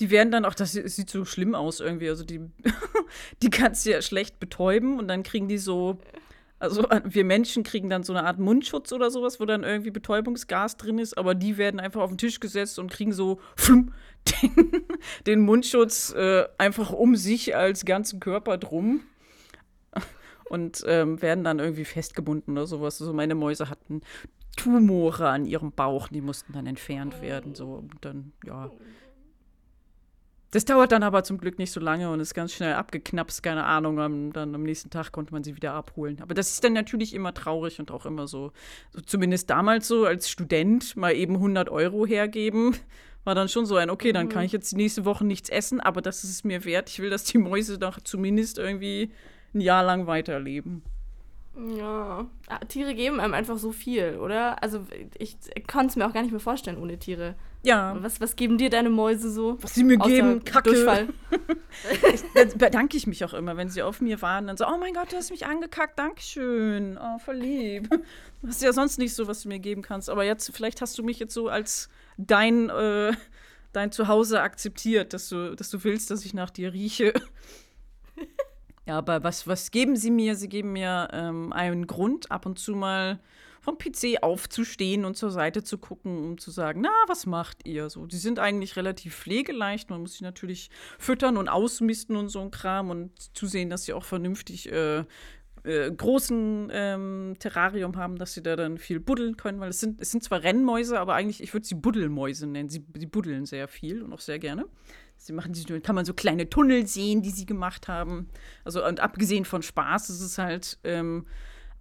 Die 0.00 0.08
werden 0.08 0.30
dann 0.30 0.46
auch, 0.46 0.54
das 0.54 0.72
sieht 0.72 1.10
so 1.10 1.26
schlimm 1.26 1.54
aus 1.54 1.80
irgendwie. 1.80 2.08
Also 2.08 2.24
die, 2.24 2.40
die 3.42 3.50
kannst 3.50 3.84
du 3.84 3.90
ja 3.90 4.00
schlecht 4.00 4.40
betäuben 4.40 4.98
und 4.98 5.08
dann 5.08 5.22
kriegen 5.22 5.48
die 5.48 5.58
so, 5.58 5.98
also 6.64 6.86
wir 7.04 7.24
Menschen 7.24 7.62
kriegen 7.62 7.88
dann 7.88 8.02
so 8.02 8.12
eine 8.12 8.26
Art 8.26 8.38
Mundschutz 8.38 8.92
oder 8.92 9.10
sowas, 9.10 9.40
wo 9.40 9.44
dann 9.44 9.64
irgendwie 9.64 9.90
Betäubungsgas 9.90 10.76
drin 10.76 10.98
ist, 10.98 11.16
aber 11.16 11.34
die 11.34 11.56
werden 11.56 11.80
einfach 11.80 12.00
auf 12.00 12.10
den 12.10 12.18
Tisch 12.18 12.40
gesetzt 12.40 12.78
und 12.78 12.90
kriegen 12.90 13.12
so 13.12 13.40
flum, 13.56 13.92
den, 14.42 14.86
den 15.26 15.40
Mundschutz 15.40 16.12
äh, 16.12 16.44
einfach 16.58 16.90
um 16.90 17.16
sich 17.16 17.54
als 17.54 17.84
ganzen 17.84 18.20
Körper 18.20 18.58
drum. 18.58 19.00
Und 20.50 20.84
ähm, 20.86 21.22
werden 21.22 21.42
dann 21.42 21.58
irgendwie 21.58 21.86
festgebunden 21.86 22.52
oder 22.52 22.66
sowas. 22.66 23.00
Also 23.00 23.14
meine 23.14 23.34
Mäuse 23.34 23.70
hatten 23.70 24.02
Tumore 24.56 25.28
an 25.28 25.46
ihrem 25.46 25.72
Bauch, 25.72 26.08
die 26.08 26.20
mussten 26.20 26.52
dann 26.52 26.66
entfernt 26.66 27.22
werden. 27.22 27.54
So, 27.54 27.72
und 27.72 27.92
dann, 28.02 28.32
ja. 28.44 28.70
Das 30.54 30.64
dauert 30.64 30.92
dann 30.92 31.02
aber 31.02 31.24
zum 31.24 31.38
Glück 31.38 31.58
nicht 31.58 31.72
so 31.72 31.80
lange 31.80 32.12
und 32.12 32.20
ist 32.20 32.32
ganz 32.32 32.52
schnell 32.52 32.74
abgeknapst, 32.74 33.42
keine 33.42 33.64
Ahnung. 33.64 33.98
Am, 33.98 34.32
dann 34.32 34.54
am 34.54 34.62
nächsten 34.62 34.88
Tag 34.88 35.10
konnte 35.10 35.32
man 35.32 35.42
sie 35.42 35.56
wieder 35.56 35.74
abholen. 35.74 36.18
Aber 36.22 36.32
das 36.32 36.50
ist 36.50 36.62
dann 36.62 36.74
natürlich 36.74 37.12
immer 37.12 37.34
traurig 37.34 37.80
und 37.80 37.90
auch 37.90 38.06
immer 38.06 38.28
so, 38.28 38.52
so 38.92 39.00
zumindest 39.00 39.50
damals 39.50 39.88
so 39.88 40.06
als 40.06 40.30
Student 40.30 40.94
mal 40.94 41.12
eben 41.12 41.34
100 41.34 41.70
Euro 41.70 42.06
hergeben. 42.06 42.76
War 43.24 43.34
dann 43.34 43.48
schon 43.48 43.66
so 43.66 43.74
ein, 43.74 43.90
okay, 43.90 44.12
dann 44.12 44.28
kann 44.28 44.44
ich 44.44 44.52
jetzt 44.52 44.70
die 44.70 44.76
nächste 44.76 45.04
Woche 45.04 45.24
nichts 45.24 45.48
essen, 45.48 45.80
aber 45.80 46.00
das 46.02 46.22
ist 46.22 46.30
es 46.30 46.44
mir 46.44 46.64
wert. 46.64 46.88
Ich 46.88 47.00
will, 47.00 47.10
dass 47.10 47.24
die 47.24 47.38
Mäuse 47.38 47.76
doch 47.76 48.00
zumindest 48.00 48.58
irgendwie 48.58 49.10
ein 49.54 49.60
Jahr 49.60 49.82
lang 49.82 50.06
weiterleben. 50.06 50.82
Ja. 51.56 52.26
Ah, 52.48 52.58
Tiere 52.68 52.94
geben 52.94 53.20
einem 53.20 53.34
einfach 53.34 53.58
so 53.58 53.70
viel, 53.70 54.18
oder? 54.18 54.62
Also 54.62 54.86
ich, 55.18 55.36
kann 55.66 55.86
es 55.86 55.96
mir 55.96 56.06
auch 56.06 56.12
gar 56.12 56.22
nicht 56.22 56.32
mehr 56.32 56.40
vorstellen 56.40 56.78
ohne 56.78 56.98
Tiere. 56.98 57.36
Ja, 57.62 57.96
Was, 58.00 58.20
was 58.20 58.36
geben 58.36 58.58
dir 58.58 58.68
deine 58.68 58.90
Mäuse 58.90 59.30
so? 59.30 59.56
was 59.62 59.74
sie 59.74 59.84
mir 59.84 59.96
geben, 59.96 60.44
Kacke. 60.44 60.70
Durchfall. 60.70 61.08
Da 62.34 62.44
bedanke 62.56 62.96
ich 62.96 63.06
mich 63.06 63.24
auch 63.24 63.32
immer, 63.32 63.56
wenn 63.56 63.68
sie 63.70 63.82
auf 63.82 64.00
mir 64.00 64.20
waren. 64.20 64.46
Dann 64.46 64.56
so, 64.56 64.66
oh 64.66 64.76
mein 64.78 64.92
Gott, 64.94 65.12
du 65.12 65.16
hast 65.16 65.30
mich 65.30 65.46
angekackt, 65.46 65.98
Dankeschön. 65.98 66.98
Oh, 67.00 67.18
voll 67.18 67.36
lieb. 67.36 67.88
Du 68.42 68.48
hast 68.48 68.62
ja 68.62 68.72
sonst 68.72 68.98
nicht 68.98 69.14
so, 69.14 69.26
was 69.26 69.42
du 69.42 69.48
mir 69.48 69.58
geben 69.58 69.82
kannst. 69.82 70.10
Aber 70.10 70.24
jetzt, 70.24 70.50
vielleicht 70.54 70.82
hast 70.82 70.98
du 70.98 71.02
mich 71.02 71.18
jetzt 71.18 71.32
so 71.32 71.48
als 71.48 71.88
dein, 72.18 72.68
äh, 72.68 73.12
dein 73.72 73.90
Zuhause 73.92 74.42
akzeptiert, 74.42 75.14
dass 75.14 75.28
du, 75.30 75.54
dass 75.56 75.70
du 75.70 75.82
willst, 75.82 76.10
dass 76.10 76.24
ich 76.24 76.34
nach 76.34 76.50
dir 76.50 76.72
rieche. 76.72 77.14
Ja, 78.86 78.98
aber 78.98 79.24
was, 79.24 79.46
was 79.46 79.70
geben 79.70 79.96
sie 79.96 80.10
mir? 80.10 80.36
Sie 80.36 80.48
geben 80.48 80.72
mir 80.72 81.08
ähm, 81.12 81.52
einen 81.52 81.86
Grund, 81.86 82.30
ab 82.30 82.46
und 82.46 82.58
zu 82.58 82.74
mal 82.74 83.18
vom 83.62 83.78
PC 83.78 84.22
aufzustehen 84.22 85.06
und 85.06 85.16
zur 85.16 85.30
Seite 85.30 85.64
zu 85.64 85.78
gucken, 85.78 86.22
um 86.22 86.38
zu 86.38 86.50
sagen, 86.50 86.82
na, 86.82 86.92
was 87.06 87.24
macht 87.24 87.66
ihr 87.66 87.88
so? 87.88 88.04
Die 88.04 88.18
sind 88.18 88.38
eigentlich 88.38 88.76
relativ 88.76 89.16
pflegeleicht. 89.16 89.88
Man 89.88 90.02
muss 90.02 90.18
sie 90.18 90.24
natürlich 90.24 90.68
füttern 90.98 91.38
und 91.38 91.48
ausmisten 91.48 92.14
und 92.16 92.28
so 92.28 92.40
ein 92.40 92.50
Kram 92.50 92.90
und 92.90 93.10
zusehen, 93.34 93.70
dass 93.70 93.84
sie 93.84 93.94
auch 93.94 94.04
vernünftig 94.04 94.70
äh, 94.70 95.04
äh, 95.64 95.90
großen 95.90 96.68
ähm, 96.72 97.36
Terrarium 97.38 97.96
haben, 97.96 98.16
dass 98.16 98.34
sie 98.34 98.42
da 98.42 98.54
dann 98.54 98.76
viel 98.76 99.00
buddeln 99.00 99.38
können, 99.38 99.60
weil 99.60 99.70
es 99.70 99.80
sind, 99.80 99.98
es 99.98 100.10
sind 100.10 100.22
zwar 100.22 100.42
Rennmäuse, 100.42 101.00
aber 101.00 101.14
eigentlich, 101.14 101.42
ich 101.42 101.54
würde 101.54 101.66
sie 101.66 101.74
Buddelmäuse 101.74 102.46
nennen. 102.46 102.68
Sie, 102.68 102.84
sie 102.98 103.06
buddeln 103.06 103.46
sehr 103.46 103.66
viel 103.66 104.02
und 104.02 104.12
auch 104.12 104.20
sehr 104.20 104.38
gerne. 104.38 104.66
Sie 105.16 105.32
machen 105.32 105.54
sie, 105.54 105.64
kann 105.80 105.94
man 105.94 106.04
so 106.04 106.12
kleine 106.14 106.50
Tunnel 106.50 106.86
sehen, 106.86 107.22
die 107.22 107.30
sie 107.30 107.46
gemacht 107.46 107.88
haben. 107.88 108.28
Also 108.64 108.84
und 108.86 109.00
abgesehen 109.00 109.44
von 109.44 109.62
Spaß, 109.62 110.10
ist 110.10 110.20
es 110.20 110.38
halt 110.38 110.78
ähm, 110.84 111.26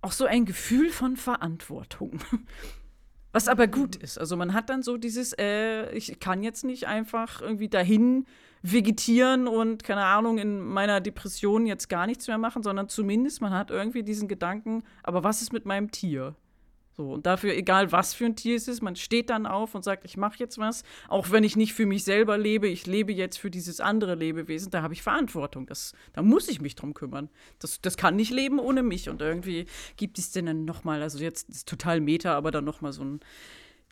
auch 0.02 0.12
so 0.12 0.26
ein 0.26 0.46
Gefühl 0.46 0.90
von 0.90 1.18
Verantwortung. 1.18 2.20
Was 3.34 3.48
aber 3.48 3.68
gut 3.68 3.96
ist. 3.96 4.20
Also 4.20 4.38
man 4.38 4.54
hat 4.54 4.70
dann 4.70 4.84
so 4.84 4.98
dieses, 4.98 5.34
äh, 5.34 5.92
ich 5.92 6.20
kann 6.20 6.44
jetzt 6.44 6.64
nicht 6.64 6.88
einfach 6.88 7.42
irgendwie 7.42 7.68
dahin 7.68 8.26
vegetieren 8.62 9.48
und, 9.48 9.84
keine 9.84 10.06
Ahnung, 10.06 10.38
in 10.38 10.60
meiner 10.60 11.02
Depression 11.02 11.66
jetzt 11.66 11.90
gar 11.90 12.06
nichts 12.06 12.28
mehr 12.28 12.38
machen, 12.38 12.64
sondern 12.64 12.90
zumindest 12.90 13.42
man 13.42 13.52
hat 13.52 13.72
irgendwie 13.72 14.04
diesen 14.04 14.28
Gedanken, 14.28 14.84
aber 15.02 15.24
was 15.24 15.42
ist 15.42 15.52
mit 15.52 15.66
meinem 15.66 15.92
Tier? 15.92 16.36
So, 16.96 17.14
und 17.14 17.26
dafür, 17.26 17.56
egal 17.56 17.92
was 17.92 18.14
für 18.14 18.26
ein 18.26 18.36
Tier 18.36 18.56
es 18.56 18.68
ist, 18.68 18.82
man 18.84 18.96
steht 18.96 19.32
dann 19.32 19.48
auf 19.48 19.74
und 19.74 19.84
sagt, 19.84 20.06
ich 20.06 20.16
mache 20.16 20.38
jetzt 20.38 20.60
was, 20.60 20.84
auch 21.08 21.32
wenn 21.32 21.44
ich 21.44 21.56
nicht 21.56 21.74
für 21.74 21.88
mich 21.88 22.04
selber 22.04 22.38
lebe, 22.38 22.68
ich 22.68 22.86
lebe 22.86 23.12
jetzt 23.12 23.38
für 23.38 23.50
dieses 23.50 23.80
andere 23.80 24.14
Lebewesen, 24.14 24.70
da 24.70 24.84
habe 24.84 24.94
ich 24.94 25.02
Verantwortung. 25.02 25.66
Das, 25.66 25.94
da 26.14 26.22
muss 26.22 26.48
ich 26.48 26.62
mich 26.62 26.76
drum 26.76 26.94
kümmern. 26.94 27.30
Das, 27.58 27.82
das 27.82 27.98
kann 27.98 28.16
nicht 28.16 28.32
leben 28.32 28.60
ohne 28.60 28.84
mich. 28.84 29.10
Und 29.10 29.22
irgendwie 29.22 29.66
gibt 29.98 30.20
es 30.20 30.32
denn 30.32 30.46
dann 30.46 30.66
nochmal, 30.66 31.02
also 31.02 31.18
jetzt 31.18 31.50
ist 31.50 31.68
total 31.68 32.00
Meta, 32.00 32.36
aber 32.36 32.52
dann 32.52 32.66
nochmal 32.66 32.94
so 32.94 33.04
ein 33.04 33.20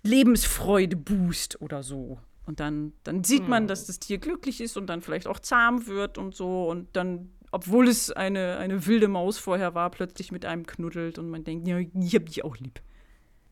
Lebensfreude-Boost 0.03 1.60
oder 1.62 1.81
so. 1.81 2.20
Und 2.46 2.60
dann, 2.60 2.93
dann 3.03 3.24
sieht 3.24 3.48
man, 3.48 3.67
dass 3.67 3.86
das 3.86 4.00
Tier 4.00 4.17
glücklich 4.17 4.62
ist 4.62 4.77
und 4.77 4.88
dann 4.88 5.01
vielleicht 5.01 5.27
auch 5.27 5.39
zahm 5.39 5.88
wird 5.88 6.17
und 6.17 6.36
so. 6.36 6.70
Und 6.70 6.96
dann 6.96 7.29
obwohl 7.51 7.88
es 7.88 8.12
eine, 8.12 8.58
eine 8.58 8.86
wilde 8.88 9.08
Maus 9.08 9.38
vorher 9.38 9.75
war, 9.75 9.89
plötzlich 9.91 10.31
mit 10.31 10.46
einem 10.46 10.65
knuddelt 10.65 11.20
und 11.20 11.29
man 11.29 11.43
denkt, 11.43 11.67
ja, 11.67 11.77
ich 11.77 12.15
hab 12.15 12.25
dich 12.25 12.43
auch 12.43 12.58
lieb. 12.58 12.81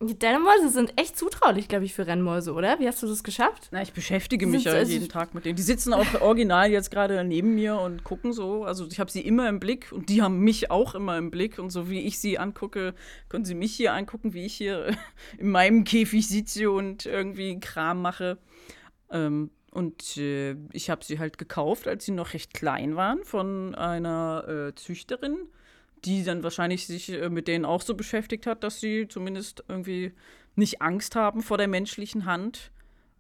Deine 0.02 0.40
Mäuse 0.40 0.70
sind 0.70 0.94
echt 0.96 1.18
zutraulich, 1.18 1.68
glaube 1.68 1.84
ich, 1.84 1.94
für 1.94 2.08
Rennmäuse, 2.08 2.54
oder? 2.54 2.80
Wie 2.80 2.88
hast 2.88 3.04
du 3.04 3.08
das 3.08 3.22
geschafft? 3.22 3.68
Na, 3.72 3.82
ich 3.82 3.92
beschäftige 3.92 4.48
mich 4.48 4.64
ja 4.64 4.72
also 4.72 4.94
jeden 4.94 5.10
Tag 5.10 5.34
mit 5.34 5.44
denen. 5.44 5.58
Die 5.58 5.62
sitzen 5.62 5.94
auch 5.94 6.22
original 6.22 6.72
jetzt 6.72 6.90
gerade 6.90 7.22
neben 7.26 7.54
mir 7.54 7.78
und 7.78 8.06
gucken 8.06 8.32
so. 8.32 8.64
Also 8.64 8.88
ich 8.88 9.02
habe 9.02 9.12
sie 9.12 9.20
immer 9.20 9.50
im 9.50 9.60
Blick 9.60 9.92
und 9.92 10.08
die 10.08 10.22
haben 10.22 10.40
mich 10.40 10.72
auch 10.72 10.96
immer 10.96 11.18
im 11.18 11.32
Blick. 11.32 11.60
Und 11.60 11.70
so 11.72 11.90
wie 11.90 12.00
ich 12.00 12.18
sie 12.18 12.40
angucke, 12.40 12.94
können 13.28 13.44
sie 13.44 13.56
mich 13.56 13.76
hier 13.76 13.94
angucken, 13.94 14.34
wie 14.34 14.46
ich 14.46 14.54
hier 14.54 14.96
in 15.38 15.52
meinem 15.52 15.84
Käfig 15.84 16.30
sitze 16.30 16.72
und 16.72 17.06
irgendwie 17.06 17.60
Kram 17.60 18.02
mache. 18.02 18.38
Ähm, 19.12 19.52
und 19.72 20.18
äh, 20.18 20.56
ich 20.72 20.90
habe 20.90 21.04
sie 21.04 21.20
halt 21.20 21.38
gekauft, 21.38 21.88
als 21.88 22.06
sie 22.06 22.12
noch 22.12 22.34
recht 22.34 22.54
klein 22.54 22.96
waren, 22.96 23.24
von 23.24 23.76
einer 23.76 24.70
äh, 24.70 24.76
Züchterin 24.76 25.48
die 26.06 26.24
dann 26.24 26.44
wahrscheinlich 26.44 26.88
sich 26.88 27.10
äh, 27.10 27.30
mit 27.30 27.48
denen 27.48 27.66
auch 27.66 27.82
so 27.82 27.96
beschäftigt 27.96 28.48
hat, 28.48 28.64
dass 28.64 28.80
sie 28.80 29.08
zumindest 29.08 29.64
irgendwie 29.68 30.14
nicht 30.56 30.82
Angst 30.82 31.16
haben 31.16 31.42
vor 31.42 31.58
der 31.58 31.68
menschlichen 31.68 32.26
Hand 32.26 32.72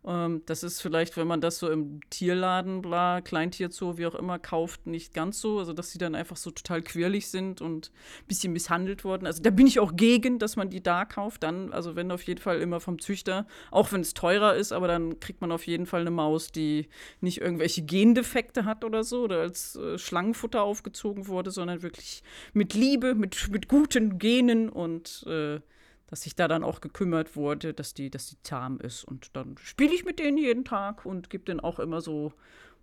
ähm, 0.05 0.43
das 0.45 0.63
ist 0.63 0.81
vielleicht, 0.81 1.17
wenn 1.17 1.27
man 1.27 1.41
das 1.41 1.59
so 1.59 1.69
im 1.69 1.99
Tierladen, 2.09 2.81
bla, 2.81 3.21
Kleintierzoo, 3.21 3.97
wie 3.97 4.05
auch 4.05 4.15
immer, 4.15 4.39
kauft, 4.39 4.87
nicht 4.87 5.13
ganz 5.13 5.41
so. 5.41 5.59
Also, 5.59 5.73
dass 5.73 5.91
sie 5.91 5.97
dann 5.97 6.15
einfach 6.15 6.37
so 6.37 6.51
total 6.51 6.81
quirlig 6.81 7.27
sind 7.27 7.61
und 7.61 7.91
ein 8.21 8.27
bisschen 8.27 8.53
misshandelt 8.53 9.03
wurden. 9.03 9.27
Also, 9.27 9.41
da 9.43 9.49
bin 9.49 9.67
ich 9.67 9.79
auch 9.79 9.95
gegen, 9.95 10.39
dass 10.39 10.55
man 10.55 10.69
die 10.69 10.81
da 10.81 11.03
kauft. 11.05 11.43
Dann, 11.43 11.73
also, 11.73 11.95
wenn 11.95 12.11
auf 12.11 12.23
jeden 12.23 12.39
Fall 12.39 12.61
immer 12.61 12.79
vom 12.79 12.99
Züchter, 12.99 13.45
auch 13.71 13.91
wenn 13.91 14.01
es 14.01 14.13
teurer 14.13 14.55
ist, 14.55 14.71
aber 14.71 14.87
dann 14.87 15.19
kriegt 15.19 15.41
man 15.41 15.51
auf 15.51 15.67
jeden 15.67 15.85
Fall 15.85 16.01
eine 16.01 16.11
Maus, 16.11 16.51
die 16.51 16.87
nicht 17.19 17.41
irgendwelche 17.41 17.81
Gendefekte 17.81 18.65
hat 18.65 18.85
oder 18.85 19.03
so 19.03 19.23
oder 19.23 19.41
als 19.41 19.75
äh, 19.75 19.97
Schlangenfutter 19.97 20.63
aufgezogen 20.63 21.27
wurde, 21.27 21.51
sondern 21.51 21.81
wirklich 21.81 22.23
mit 22.53 22.73
Liebe, 22.73 23.15
mit, 23.15 23.49
mit 23.51 23.67
guten 23.67 24.17
Genen 24.17 24.69
und 24.69 25.25
äh, 25.27 25.59
dass 26.09 26.21
sich 26.21 26.35
da 26.35 26.47
dann 26.47 26.63
auch 26.63 26.81
gekümmert 26.81 27.35
wurde, 27.35 27.73
dass 27.73 27.93
die, 27.93 28.09
dass 28.09 28.27
die 28.27 28.41
zahm 28.41 28.79
ist. 28.79 29.03
Und 29.03 29.35
dann 29.35 29.55
spiele 29.61 29.93
ich 29.93 30.05
mit 30.05 30.17
denen 30.17 30.37
jeden 30.37 30.65
Tag 30.65 31.05
und 31.05 31.29
gebe 31.29 31.45
denen 31.45 31.59
auch 31.59 31.79
immer 31.79 32.01
so 32.01 32.33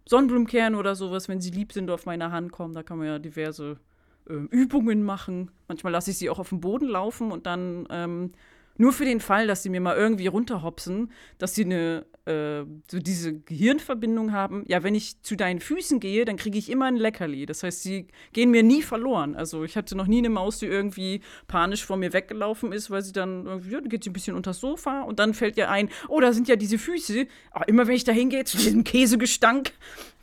Sonnenblumenkerne 0.08 0.76
oder 0.76 0.94
sowas, 0.94 1.28
wenn 1.28 1.40
sie 1.40 1.50
lieb 1.50 1.72
sind, 1.72 1.90
auf 1.90 2.06
meine 2.06 2.30
Hand 2.30 2.52
kommen. 2.52 2.74
Da 2.74 2.84
kann 2.84 2.98
man 2.98 3.08
ja 3.08 3.18
diverse 3.18 3.78
äh, 4.28 4.34
Übungen 4.34 5.02
machen. 5.02 5.50
Manchmal 5.66 5.92
lasse 5.92 6.12
ich 6.12 6.18
sie 6.18 6.30
auch 6.30 6.38
auf 6.38 6.50
dem 6.50 6.60
Boden 6.60 6.86
laufen 6.86 7.32
und 7.32 7.46
dann 7.46 7.88
ähm, 7.90 8.32
nur 8.78 8.92
für 8.92 9.04
den 9.04 9.20
Fall, 9.20 9.46
dass 9.46 9.62
sie 9.62 9.70
mir 9.70 9.80
mal 9.80 9.96
irgendwie 9.96 10.26
runterhopsen, 10.26 11.10
dass 11.38 11.54
sie 11.54 11.64
eine, 11.64 12.06
äh, 12.26 12.64
so 12.90 12.98
diese 12.98 13.34
Gehirnverbindung 13.40 14.32
haben. 14.32 14.64
Ja, 14.66 14.82
wenn 14.82 14.94
ich 14.94 15.22
zu 15.22 15.36
deinen 15.36 15.60
Füßen 15.60 16.00
gehe, 16.00 16.24
dann 16.24 16.36
kriege 16.36 16.58
ich 16.58 16.70
immer 16.70 16.86
ein 16.86 16.96
Leckerli. 16.96 17.46
Das 17.46 17.62
heißt, 17.62 17.82
sie 17.82 18.08
gehen 18.32 18.50
mir 18.50 18.62
nie 18.62 18.82
verloren. 18.82 19.34
Also 19.34 19.64
ich 19.64 19.76
hatte 19.76 19.96
noch 19.96 20.06
nie 20.06 20.18
eine 20.18 20.30
Maus, 20.30 20.58
die 20.58 20.66
irgendwie 20.66 21.20
panisch 21.48 21.84
vor 21.84 21.96
mir 21.96 22.12
weggelaufen 22.12 22.72
ist, 22.72 22.90
weil 22.90 23.02
sie 23.02 23.12
dann 23.12 23.46
irgendwie, 23.46 23.70
ja, 23.70 23.80
dann 23.80 23.88
geht 23.88 24.04
sie 24.04 24.10
ein 24.10 24.14
bisschen 24.14 24.36
unter 24.36 24.50
das 24.50 24.60
Sofa 24.60 25.02
und 25.02 25.18
dann 25.18 25.34
fällt 25.34 25.56
ihr 25.56 25.70
ein, 25.70 25.88
oh, 26.08 26.20
da 26.20 26.32
sind 26.32 26.48
ja 26.48 26.56
diese 26.56 26.78
Füße. 26.78 27.26
Aber 27.50 27.68
immer 27.68 27.86
wenn 27.86 27.96
ich 27.96 28.04
da 28.04 28.12
hingehe, 28.12 28.44
zu 28.44 28.56
diesem 28.56 28.84
Käsegestank, 28.84 29.72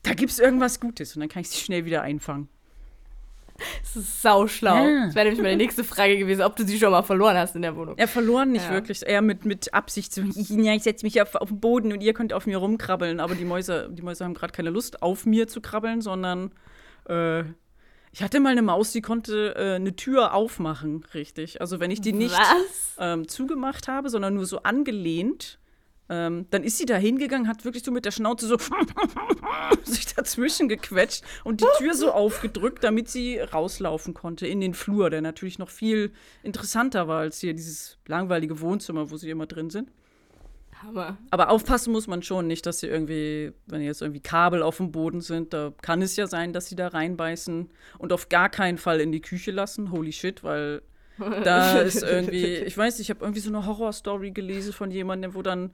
da 0.03 0.13
gibt 0.13 0.31
es 0.31 0.39
irgendwas 0.39 0.79
Gutes 0.79 1.15
und 1.15 1.21
dann 1.21 1.29
kann 1.29 1.41
ich 1.41 1.49
sie 1.49 1.59
schnell 1.59 1.85
wieder 1.85 2.01
einfangen. 2.01 2.49
Das 3.81 3.95
ist 3.95 4.21
sauschlau. 4.21 4.75
Ja. 4.75 5.05
Das 5.05 5.15
wäre 5.15 5.25
nämlich 5.25 5.43
meine 5.43 5.57
nächste 5.57 5.83
Frage 5.83 6.17
gewesen, 6.17 6.41
ob 6.41 6.55
du 6.55 6.65
sie 6.65 6.79
schon 6.79 6.91
mal 6.91 7.03
verloren 7.03 7.37
hast 7.37 7.55
in 7.55 7.61
der 7.61 7.75
Wohnung. 7.75 7.95
Ja, 7.97 8.07
verloren 8.07 8.51
nicht 8.51 8.65
ja. 8.65 8.71
wirklich. 8.71 9.05
Eher 9.05 9.21
mit, 9.21 9.45
mit 9.45 9.73
Absicht. 9.73 10.13
Ja, 10.63 10.73
ich 10.73 10.83
setze 10.83 11.05
mich 11.05 11.21
auf, 11.21 11.35
auf 11.35 11.49
den 11.49 11.59
Boden 11.59 11.91
und 11.91 12.01
ihr 12.01 12.13
könnt 12.13 12.33
auf 12.33 12.45
mir 12.45 12.57
rumkrabbeln. 12.57 13.19
Aber 13.19 13.35
die 13.35 13.45
Mäuse, 13.45 13.89
die 13.91 14.01
Mäuse 14.01 14.23
haben 14.23 14.33
gerade 14.33 14.53
keine 14.53 14.69
Lust, 14.69 15.01
auf 15.01 15.25
mir 15.25 15.47
zu 15.47 15.61
krabbeln, 15.61 16.01
sondern 16.01 16.51
äh, 17.07 17.43
ich 18.11 18.21
hatte 18.21 18.39
mal 18.39 18.49
eine 18.49 18.61
Maus, 18.61 18.91
die 18.91 19.01
konnte 19.01 19.55
äh, 19.55 19.75
eine 19.75 19.95
Tür 19.95 20.33
aufmachen, 20.33 21.03
richtig. 21.13 21.61
Also 21.61 21.79
wenn 21.79 21.91
ich 21.91 21.99
die 21.99 22.13
nicht 22.13 22.37
ähm, 22.99 23.27
zugemacht 23.27 23.87
habe, 23.87 24.09
sondern 24.09 24.35
nur 24.35 24.45
so 24.45 24.59
angelehnt, 24.59 25.59
ähm, 26.09 26.47
dann 26.49 26.63
ist 26.63 26.77
sie 26.77 26.85
da 26.85 26.95
hingegangen, 26.95 27.47
hat 27.47 27.63
wirklich 27.65 27.83
so 27.83 27.91
mit 27.91 28.05
der 28.05 28.11
Schnauze 28.11 28.47
so 28.47 28.57
sich 29.83 30.13
dazwischen 30.13 30.67
gequetscht 30.67 31.23
und 31.43 31.61
die 31.61 31.65
Tür 31.77 31.93
so 31.93 32.11
aufgedrückt, 32.11 32.83
damit 32.83 33.09
sie 33.09 33.39
rauslaufen 33.39 34.13
konnte 34.13 34.45
in 34.45 34.59
den 34.59 34.73
Flur, 34.73 35.09
der 35.09 35.21
natürlich 35.21 35.59
noch 35.59 35.69
viel 35.69 36.11
interessanter 36.43 37.07
war 37.07 37.19
als 37.19 37.39
hier 37.39 37.53
dieses 37.53 37.97
langweilige 38.07 38.59
Wohnzimmer, 38.59 39.11
wo 39.11 39.17
sie 39.17 39.29
immer 39.29 39.45
drin 39.45 39.69
sind. 39.69 39.89
Hammer. 40.83 41.17
Aber 41.31 41.49
aufpassen 41.49 41.93
muss 41.93 42.07
man 42.07 42.21
schon 42.21 42.47
nicht, 42.47 42.65
dass 42.65 42.79
sie 42.79 42.87
irgendwie, 42.87 43.53
wenn 43.67 43.81
jetzt 43.81 44.01
irgendwie 44.01 44.21
Kabel 44.21 44.61
auf 44.61 44.77
dem 44.77 44.91
Boden 44.91 45.21
sind, 45.21 45.53
da 45.53 45.73
kann 45.81 46.01
es 46.01 46.15
ja 46.15 46.27
sein, 46.27 46.53
dass 46.53 46.67
sie 46.67 46.75
da 46.75 46.89
reinbeißen 46.89 47.69
und 47.97 48.13
auf 48.13 48.29
gar 48.29 48.49
keinen 48.49 48.77
Fall 48.77 48.99
in 48.99 49.11
die 49.11 49.21
Küche 49.21 49.51
lassen. 49.51 49.91
Holy 49.91 50.11
shit, 50.11 50.43
weil 50.43 50.81
da 51.43 51.79
ist 51.79 52.03
irgendwie, 52.03 52.55
ich 52.55 52.77
weiß 52.77 52.97
nicht, 52.97 53.09
ich 53.09 53.15
habe 53.15 53.23
irgendwie 53.23 53.41
so 53.41 53.49
eine 53.49 53.65
Horrorstory 53.65 54.31
gelesen 54.31 54.73
von 54.73 54.91
jemandem, 54.91 55.33
wo 55.33 55.41
dann 55.41 55.71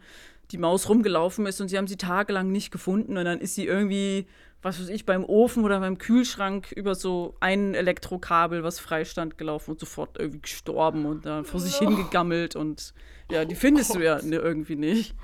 die 0.52 0.58
Maus 0.58 0.90
rumgelaufen 0.90 1.46
ist 1.46 1.62
und 1.62 1.68
sie 1.68 1.78
haben 1.78 1.88
sie 1.88 1.98
tagelang 1.98 2.52
nicht 2.52 2.72
gefunden 2.72 3.18
und 3.18 3.26
dann 3.26 3.40
ist 3.40 3.56
sie 3.56 3.66
irgendwie, 3.66 4.26
was 4.62 4.80
weiß 4.80 4.90
ich, 4.90 5.06
beim 5.06 5.24
Ofen 5.24 5.64
oder 5.64 5.80
beim 5.80 5.98
Kühlschrank 5.98 6.72
über 6.72 6.96
so 6.96 7.36
ein 7.40 7.76
Elektrokabel, 7.76 8.64
was 8.64 8.80
freistand, 8.80 9.38
gelaufen 9.38 9.72
und 9.72 9.80
sofort 9.80 10.18
irgendwie 10.20 10.42
gestorben 10.42 11.06
und 11.06 11.26
dann 11.26 11.46
vor 11.46 11.60
sich 11.60 11.76
hingegammelt 11.78 12.56
und 12.56 12.94
ja, 13.32 13.46
die 13.46 13.56
findest 13.56 13.92
oh 13.92 13.94
du 13.96 14.06
ja 14.06 14.20
irgendwie 14.22 14.76
nicht. 14.76 15.16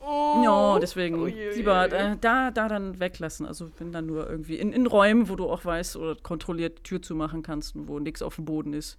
Oh. 0.00 0.42
Ja, 0.44 0.78
deswegen 0.78 1.20
oh 1.20 1.26
je, 1.26 1.50
lieber 1.50 1.92
äh, 1.92 2.16
da, 2.18 2.50
da 2.50 2.68
dann 2.68 2.98
weglassen. 2.98 3.44
Also 3.44 3.70
wenn 3.78 3.92
dann 3.92 4.06
nur 4.06 4.30
irgendwie 4.30 4.56
in, 4.56 4.72
in 4.72 4.86
Räumen, 4.86 5.28
wo 5.28 5.36
du 5.36 5.50
auch 5.50 5.64
weißt 5.64 5.96
oder 5.96 6.14
kontrolliert 6.14 6.78
die 6.78 6.82
Tür 6.84 7.02
zumachen 7.02 7.42
kannst 7.42 7.74
und 7.74 7.88
wo 7.88 7.98
nichts 7.98 8.22
auf 8.22 8.36
dem 8.36 8.44
Boden 8.44 8.72
ist. 8.72 8.96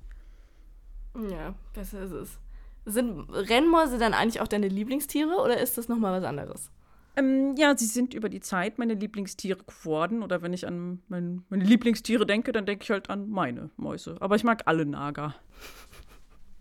Ja, 1.16 1.54
besser 1.74 2.04
ist 2.04 2.12
es. 2.12 2.40
Sind 2.86 3.30
Rennmäuse 3.30 3.98
dann 3.98 4.14
eigentlich 4.14 4.42
auch 4.42 4.48
deine 4.48 4.68
Lieblingstiere 4.68 5.38
oder 5.38 5.60
ist 5.60 5.78
das 5.78 5.88
nochmal 5.88 6.20
was 6.20 6.28
anderes? 6.28 6.72
Ähm, 7.16 7.56
ja, 7.58 7.78
sie 7.78 7.86
sind 7.86 8.14
über 8.14 8.30
die 8.30 8.40
Zeit 8.40 8.80
meine 8.80 8.94
Lieblingstiere 8.94 9.60
geworden. 9.64 10.24
Oder 10.24 10.42
wenn 10.42 10.54
ich 10.54 10.66
an 10.66 11.02
mein, 11.10 11.44
meine 11.50 11.64
Lieblingstiere 11.64 12.26
denke, 12.26 12.52
dann 12.52 12.66
denke 12.66 12.84
ich 12.84 12.92
halt 12.92 13.10
an 13.10 13.30
meine 13.30 13.70
Mäuse. 13.78 14.16
Aber 14.20 14.36
ich 14.36 14.44
mag 14.44 14.64
alle 14.66 14.86
Nager. 14.86 15.36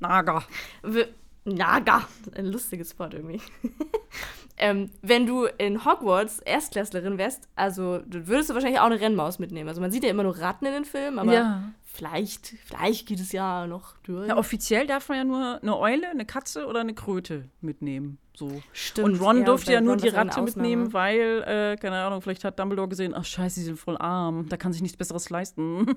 Nager. 0.00 0.45
Nager. 1.45 2.09
Ein 2.35 2.47
lustiges 2.47 2.99
Wort 2.99 3.14
irgendwie. 3.14 3.40
ähm, 4.58 4.90
wenn 5.02 5.26
du 5.26 5.44
in 5.44 5.84
Hogwarts 5.84 6.40
Erstklässlerin 6.40 7.18
wärst, 7.18 7.48
also 7.56 8.00
würdest 8.06 8.50
du 8.50 8.54
wahrscheinlich 8.54 8.80
auch 8.80 8.86
eine 8.86 9.00
Rennmaus 9.00 9.38
mitnehmen. 9.38 9.68
Also 9.68 9.80
man 9.80 9.90
sieht 9.90 10.04
ja 10.04 10.10
immer 10.10 10.22
nur 10.22 10.38
Ratten 10.38 10.66
in 10.66 10.72
den 10.72 10.84
Filmen, 10.84 11.18
aber 11.18 11.32
ja 11.32 11.72
vielleicht, 11.98 12.54
vielleicht 12.64 13.08
geht 13.08 13.18
es 13.18 13.32
ja 13.32 13.66
noch 13.66 13.96
durch. 14.04 14.28
Ja, 14.28 14.36
offiziell 14.36 14.86
darf 14.86 15.08
man 15.08 15.18
ja 15.18 15.24
nur 15.24 15.58
eine 15.60 15.78
Eule, 15.78 16.08
eine 16.08 16.24
Katze 16.24 16.66
oder 16.66 16.80
eine 16.80 16.94
Kröte 16.94 17.48
mitnehmen. 17.60 18.18
So. 18.34 18.62
Stimmt. 18.72 19.08
Und 19.08 19.20
Ron 19.20 19.38
ja, 19.38 19.44
durfte 19.44 19.72
ja 19.72 19.80
nur 19.80 19.94
Ron 19.94 20.02
die 20.02 20.08
Ratte 20.08 20.40
mitnehmen, 20.42 20.92
weil, 20.92 21.42
äh, 21.44 21.76
keine 21.76 21.96
Ahnung, 21.96 22.22
vielleicht 22.22 22.44
hat 22.44 22.58
Dumbledore 22.58 22.88
gesehen, 22.88 23.14
ach 23.14 23.24
scheiße, 23.24 23.58
die 23.58 23.66
sind 23.66 23.78
voll 23.78 23.98
arm, 23.98 24.48
da 24.48 24.56
kann 24.56 24.72
sich 24.72 24.80
nichts 24.80 24.96
Besseres 24.96 25.28
leisten. 25.28 25.96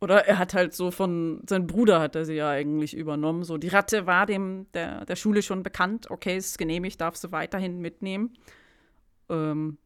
Oder 0.00 0.26
er 0.26 0.38
hat 0.38 0.52
halt 0.52 0.74
so 0.74 0.90
von, 0.90 1.42
sein 1.48 1.66
Bruder 1.66 2.00
hat 2.00 2.16
er 2.16 2.24
sie 2.26 2.34
ja 2.34 2.50
eigentlich 2.50 2.94
übernommen. 2.94 3.44
So, 3.44 3.56
die 3.56 3.68
Ratte 3.68 4.06
war 4.06 4.26
dem 4.26 4.66
der, 4.74 5.06
der 5.06 5.16
Schule 5.16 5.42
schon 5.42 5.62
bekannt, 5.62 6.10
okay, 6.10 6.36
ist 6.36 6.58
genehmigt, 6.58 7.00
darf 7.00 7.16
sie 7.16 7.32
weiterhin 7.32 7.80
mitnehmen. 7.80 8.34
Ähm, 9.30 9.78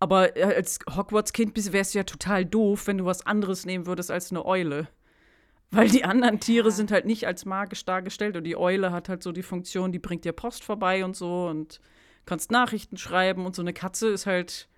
aber 0.00 0.32
als 0.36 0.80
Hogwarts-Kind 0.94 1.72
wärst 1.72 1.94
du 1.94 1.98
ja 1.98 2.04
total 2.04 2.44
doof, 2.44 2.86
wenn 2.86 2.98
du 2.98 3.04
was 3.04 3.24
anderes 3.24 3.64
nehmen 3.64 3.86
würdest 3.86 4.10
als 4.10 4.30
eine 4.30 4.44
Eule. 4.44 4.88
Weil 5.70 5.88
die 5.88 6.04
anderen 6.04 6.38
Tiere 6.40 6.68
ja. 6.68 6.74
sind 6.74 6.90
halt 6.90 7.06
nicht 7.06 7.26
als 7.26 7.44
magisch 7.44 7.84
dargestellt 7.84 8.36
und 8.36 8.44
die 8.44 8.56
Eule 8.56 8.92
hat 8.92 9.08
halt 9.08 9.22
so 9.22 9.32
die 9.32 9.42
Funktion, 9.42 9.92
die 9.92 9.98
bringt 9.98 10.24
dir 10.24 10.32
Post 10.32 10.64
vorbei 10.64 11.04
und 11.04 11.16
so 11.16 11.46
und 11.46 11.80
kannst 12.24 12.50
Nachrichten 12.50 12.96
schreiben 12.96 13.46
und 13.46 13.56
so 13.56 13.62
eine 13.62 13.72
Katze 13.72 14.08
ist 14.08 14.26
halt, 14.26 14.68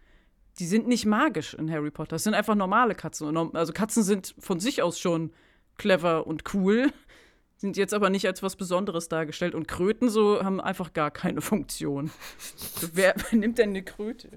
die 0.59 0.67
sind 0.67 0.89
nicht 0.89 1.07
magisch 1.07 1.55
in 1.55 1.71
Harry 1.71 1.91
Potter. 1.91 2.17
Das 2.17 2.25
sind 2.25 2.35
einfach 2.35 2.55
normale 2.55 2.95
Katzen. 2.95 3.37
Also 3.55 3.73
Katzen 3.73 4.03
sind 4.03 4.35
von 4.39 4.61
sich 4.61 4.83
aus 4.83 4.99
schon 4.99 5.33
clever 5.77 6.27
und 6.27 6.43
cool, 6.55 6.93
sind 7.57 7.77
jetzt 7.77 7.95
aber 7.95 8.11
nicht 8.11 8.27
als 8.27 8.43
was 8.43 8.57
Besonderes 8.57 9.09
dargestellt 9.09 9.55
und 9.55 9.69
Kröten 9.69 10.09
so 10.09 10.43
haben 10.43 10.61
einfach 10.61 10.93
gar 10.93 11.11
keine 11.11 11.41
Funktion. 11.41 12.11
wer, 12.93 13.15
wer 13.17 13.39
nimmt 13.39 13.59
denn 13.59 13.71
eine 13.71 13.83
Kröte? 13.83 14.31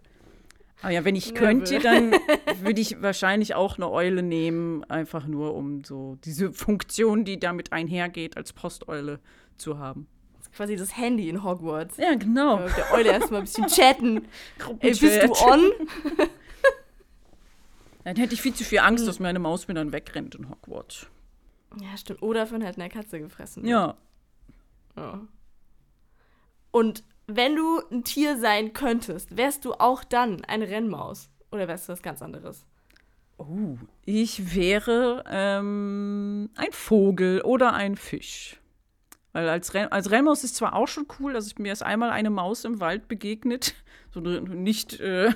Aber 0.81 0.91
ja, 0.91 1.05
wenn 1.05 1.15
ich 1.15 1.35
könnte, 1.35 1.79
dann 1.79 2.11
würde 2.61 2.81
ich 2.81 3.01
wahrscheinlich 3.01 3.53
auch 3.53 3.77
eine 3.77 3.91
Eule 3.91 4.23
nehmen, 4.23 4.83
einfach 4.85 5.27
nur 5.27 5.53
um 5.53 5.83
so 5.83 6.17
diese 6.23 6.51
Funktion, 6.51 7.23
die 7.23 7.39
damit 7.39 7.71
einhergeht, 7.71 8.35
als 8.35 8.51
Posteule 8.53 9.19
zu 9.57 9.77
haben. 9.77 10.07
Quasi 10.55 10.75
das 10.75 10.97
Handy 10.97 11.29
in 11.29 11.43
Hogwarts. 11.43 11.97
Ja, 11.97 12.13
genau. 12.15 12.59
Äh, 12.59 12.69
Der 12.75 12.91
Eule 12.93 13.11
erstmal 13.11 13.41
ein 13.41 13.45
bisschen 13.45 13.67
chatten. 13.67 14.27
Ey, 14.79 14.89
bist 14.91 15.01
du 15.23 15.31
on? 15.45 15.71
Dann 18.03 18.15
hätte 18.15 18.33
ich 18.33 18.41
viel 18.41 18.53
zu 18.53 18.63
viel 18.63 18.79
Angst, 18.79 19.07
dass 19.07 19.19
meine 19.19 19.37
Maus 19.39 19.67
mir 19.67 19.75
dann 19.75 19.91
wegrennt 19.91 20.33
in 20.33 20.49
Hogwarts. 20.49 21.05
Ja, 21.79 21.95
stimmt. 21.95 22.21
Oder 22.23 22.47
von 22.47 22.63
halt 22.63 22.77
einer 22.77 22.89
Katze 22.89 23.19
gefressen. 23.19 23.61
wird. 23.63 23.69
Ja. 23.71 23.95
Ja. 24.97 25.21
Und 26.71 27.03
wenn 27.27 27.55
du 27.55 27.79
ein 27.91 28.03
Tier 28.03 28.39
sein 28.39 28.73
könntest, 28.73 29.37
wärst 29.37 29.65
du 29.65 29.73
auch 29.73 30.03
dann 30.03 30.43
eine 30.45 30.67
Rennmaus? 30.67 31.29
Oder 31.51 31.67
wärst 31.67 31.87
du 31.87 31.93
was 31.93 32.01
ganz 32.01 32.21
anderes? 32.23 32.65
Oh, 33.37 33.77
ich 34.05 34.55
wäre 34.55 35.23
ähm, 35.29 36.49
ein 36.55 36.71
Vogel 36.71 37.41
oder 37.41 37.73
ein 37.73 37.95
Fisch. 37.97 38.59
Weil 39.33 39.47
als, 39.49 39.73
Renn 39.73 39.87
als 39.89 40.11
Rennmaus 40.11 40.43
ist 40.43 40.55
zwar 40.55 40.75
auch 40.75 40.87
schon 40.87 41.05
cool, 41.19 41.35
also 41.35 41.51
mir 41.57 41.71
ist 41.71 41.83
einmal 41.83 42.09
eine 42.09 42.29
Maus 42.29 42.65
im 42.65 42.79
Wald 42.79 43.07
begegnet, 43.07 43.75
so 44.13 44.19
eine 44.19 44.41
nicht 44.41 44.99
äh, 44.99 45.27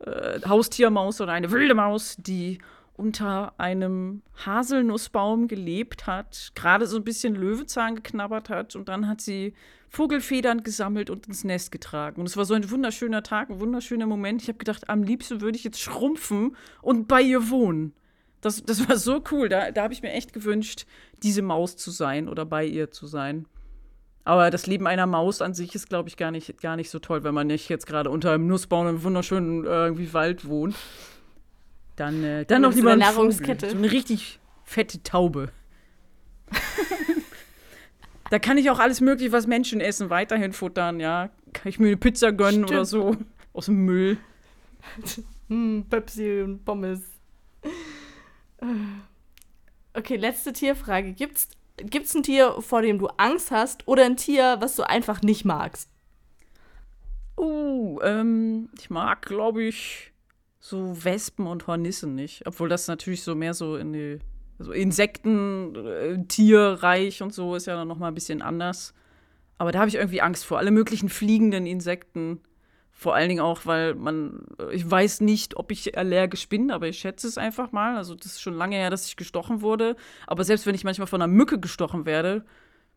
äh, 0.00 0.40
Haustiermaus, 0.46 1.18
sondern 1.18 1.36
eine 1.36 1.50
wilde 1.50 1.74
Maus, 1.74 2.16
die 2.18 2.58
unter 2.94 3.54
einem 3.58 4.22
Haselnussbaum 4.44 5.48
gelebt 5.48 6.06
hat, 6.06 6.52
gerade 6.54 6.86
so 6.86 6.96
ein 6.96 7.04
bisschen 7.04 7.34
Löwenzahn 7.34 7.96
geknabbert 7.96 8.50
hat 8.50 8.76
und 8.76 8.88
dann 8.88 9.08
hat 9.08 9.20
sie 9.20 9.54
Vogelfedern 9.88 10.62
gesammelt 10.62 11.10
und 11.10 11.26
ins 11.26 11.42
Nest 11.42 11.72
getragen. 11.72 12.20
Und 12.20 12.28
es 12.28 12.36
war 12.36 12.44
so 12.44 12.54
ein 12.54 12.70
wunderschöner 12.70 13.22
Tag, 13.22 13.50
ein 13.50 13.58
wunderschöner 13.58 14.06
Moment. 14.06 14.42
Ich 14.42 14.48
habe 14.48 14.58
gedacht, 14.58 14.88
am 14.88 15.02
liebsten 15.02 15.40
würde 15.40 15.56
ich 15.56 15.64
jetzt 15.64 15.80
schrumpfen 15.80 16.56
und 16.80 17.08
bei 17.08 17.22
ihr 17.22 17.50
wohnen. 17.50 17.92
Das, 18.40 18.62
das 18.62 18.88
war 18.88 18.96
so 18.96 19.22
cool. 19.30 19.48
Da, 19.48 19.70
da 19.70 19.82
habe 19.82 19.92
ich 19.92 20.02
mir 20.02 20.12
echt 20.12 20.32
gewünscht, 20.32 20.86
diese 21.22 21.42
Maus 21.42 21.76
zu 21.76 21.90
sein 21.90 22.28
oder 22.28 22.44
bei 22.46 22.64
ihr 22.64 22.90
zu 22.90 23.06
sein. 23.06 23.46
Aber 24.24 24.50
das 24.50 24.66
Leben 24.66 24.86
einer 24.86 25.06
Maus 25.06 25.42
an 25.42 25.54
sich 25.54 25.74
ist, 25.74 25.88
glaube 25.88 26.08
ich, 26.08 26.16
gar 26.16 26.30
nicht, 26.30 26.60
gar 26.60 26.76
nicht 26.76 26.90
so 26.90 26.98
toll, 26.98 27.24
wenn 27.24 27.34
man 27.34 27.46
nicht 27.46 27.68
jetzt 27.68 27.86
gerade 27.86 28.10
unter 28.10 28.32
einem 28.32 28.46
Nussbaum 28.46 28.86
im 28.86 29.02
wunderschönen 29.02 29.64
äh, 29.64 29.68
irgendwie 29.86 30.12
Wald 30.12 30.46
wohnt. 30.46 30.76
Dann, 31.96 32.22
äh, 32.22 32.44
dann 32.44 32.62
noch 32.62 32.74
lieber 32.74 32.96
der 32.96 33.08
ein 33.08 33.14
Vogel. 33.14 33.16
Nahrungskette. 33.16 33.70
So 33.70 33.76
eine 33.76 33.90
richtig 33.90 34.38
fette 34.64 35.02
Taube. 35.02 35.50
da 38.30 38.38
kann 38.38 38.56
ich 38.58 38.70
auch 38.70 38.78
alles 38.78 39.00
mögliche, 39.00 39.32
was 39.32 39.46
Menschen 39.46 39.80
essen, 39.80 40.10
weiterhin 40.10 40.52
futtern, 40.52 41.00
ja. 41.00 41.30
Kann 41.52 41.68
ich 41.68 41.78
mir 41.78 41.88
eine 41.88 41.96
Pizza 41.96 42.32
gönnen 42.32 42.64
oder 42.64 42.84
so. 42.84 43.16
Aus 43.52 43.66
dem 43.66 43.84
Müll. 43.84 44.18
Hm, 45.48 45.84
Pepsi 45.90 46.42
und 46.42 46.64
Pommes. 46.64 47.00
Okay, 49.94 50.16
letzte 50.16 50.52
Tierfrage. 50.52 51.12
Gibt's, 51.12 51.48
gibt's 51.76 52.14
ein 52.14 52.22
Tier, 52.22 52.56
vor 52.60 52.82
dem 52.82 52.98
du 52.98 53.08
Angst 53.16 53.50
hast 53.50 53.86
oder 53.88 54.04
ein 54.04 54.16
Tier, 54.16 54.56
was 54.60 54.76
du 54.76 54.88
einfach 54.88 55.22
nicht 55.22 55.44
magst? 55.44 55.90
Uh, 57.36 58.00
ähm, 58.02 58.68
ich 58.78 58.90
mag, 58.90 59.22
glaube 59.22 59.64
ich, 59.64 60.12
so 60.58 61.04
Wespen 61.04 61.46
und 61.46 61.66
Hornissen 61.66 62.14
nicht. 62.14 62.46
Obwohl 62.46 62.68
das 62.68 62.86
natürlich 62.86 63.22
so 63.22 63.34
mehr 63.34 63.54
so 63.54 63.76
in 63.76 63.92
die, 63.92 64.18
also 64.58 64.72
Insekten, 64.72 65.74
äh, 65.74 66.22
Tierreich 66.28 67.22
und 67.22 67.32
so 67.32 67.54
ist 67.56 67.66
ja 67.66 67.74
dann 67.74 67.88
noch 67.88 67.98
mal 67.98 68.08
ein 68.08 68.14
bisschen 68.14 68.42
anders. 68.42 68.94
Aber 69.58 69.72
da 69.72 69.80
habe 69.80 69.88
ich 69.88 69.96
irgendwie 69.96 70.20
Angst 70.20 70.44
vor. 70.44 70.58
Alle 70.58 70.70
möglichen 70.70 71.08
fliegenden 71.08 71.66
Insekten. 71.66 72.40
Vor 72.92 73.14
allen 73.14 73.28
Dingen 73.28 73.40
auch, 73.40 73.64
weil 73.64 73.94
man, 73.94 74.44
äh, 74.58 74.74
ich 74.74 74.88
weiß 74.88 75.22
nicht, 75.22 75.56
ob 75.56 75.70
ich 75.70 75.96
allergisch 75.96 76.48
bin, 76.48 76.70
aber 76.70 76.88
ich 76.88 76.98
schätze 76.98 77.26
es 77.26 77.38
einfach 77.38 77.72
mal. 77.72 77.96
Also 77.96 78.14
das 78.14 78.26
ist 78.26 78.42
schon 78.42 78.54
lange 78.54 78.76
her, 78.76 78.90
dass 78.90 79.06
ich 79.06 79.16
gestochen 79.16 79.62
wurde. 79.62 79.96
Aber 80.26 80.44
selbst 80.44 80.66
wenn 80.66 80.74
ich 80.74 80.84
manchmal 80.84 81.06
von 81.06 81.22
einer 81.22 81.32
Mücke 81.32 81.58
gestochen 81.58 82.04
werde, 82.04 82.44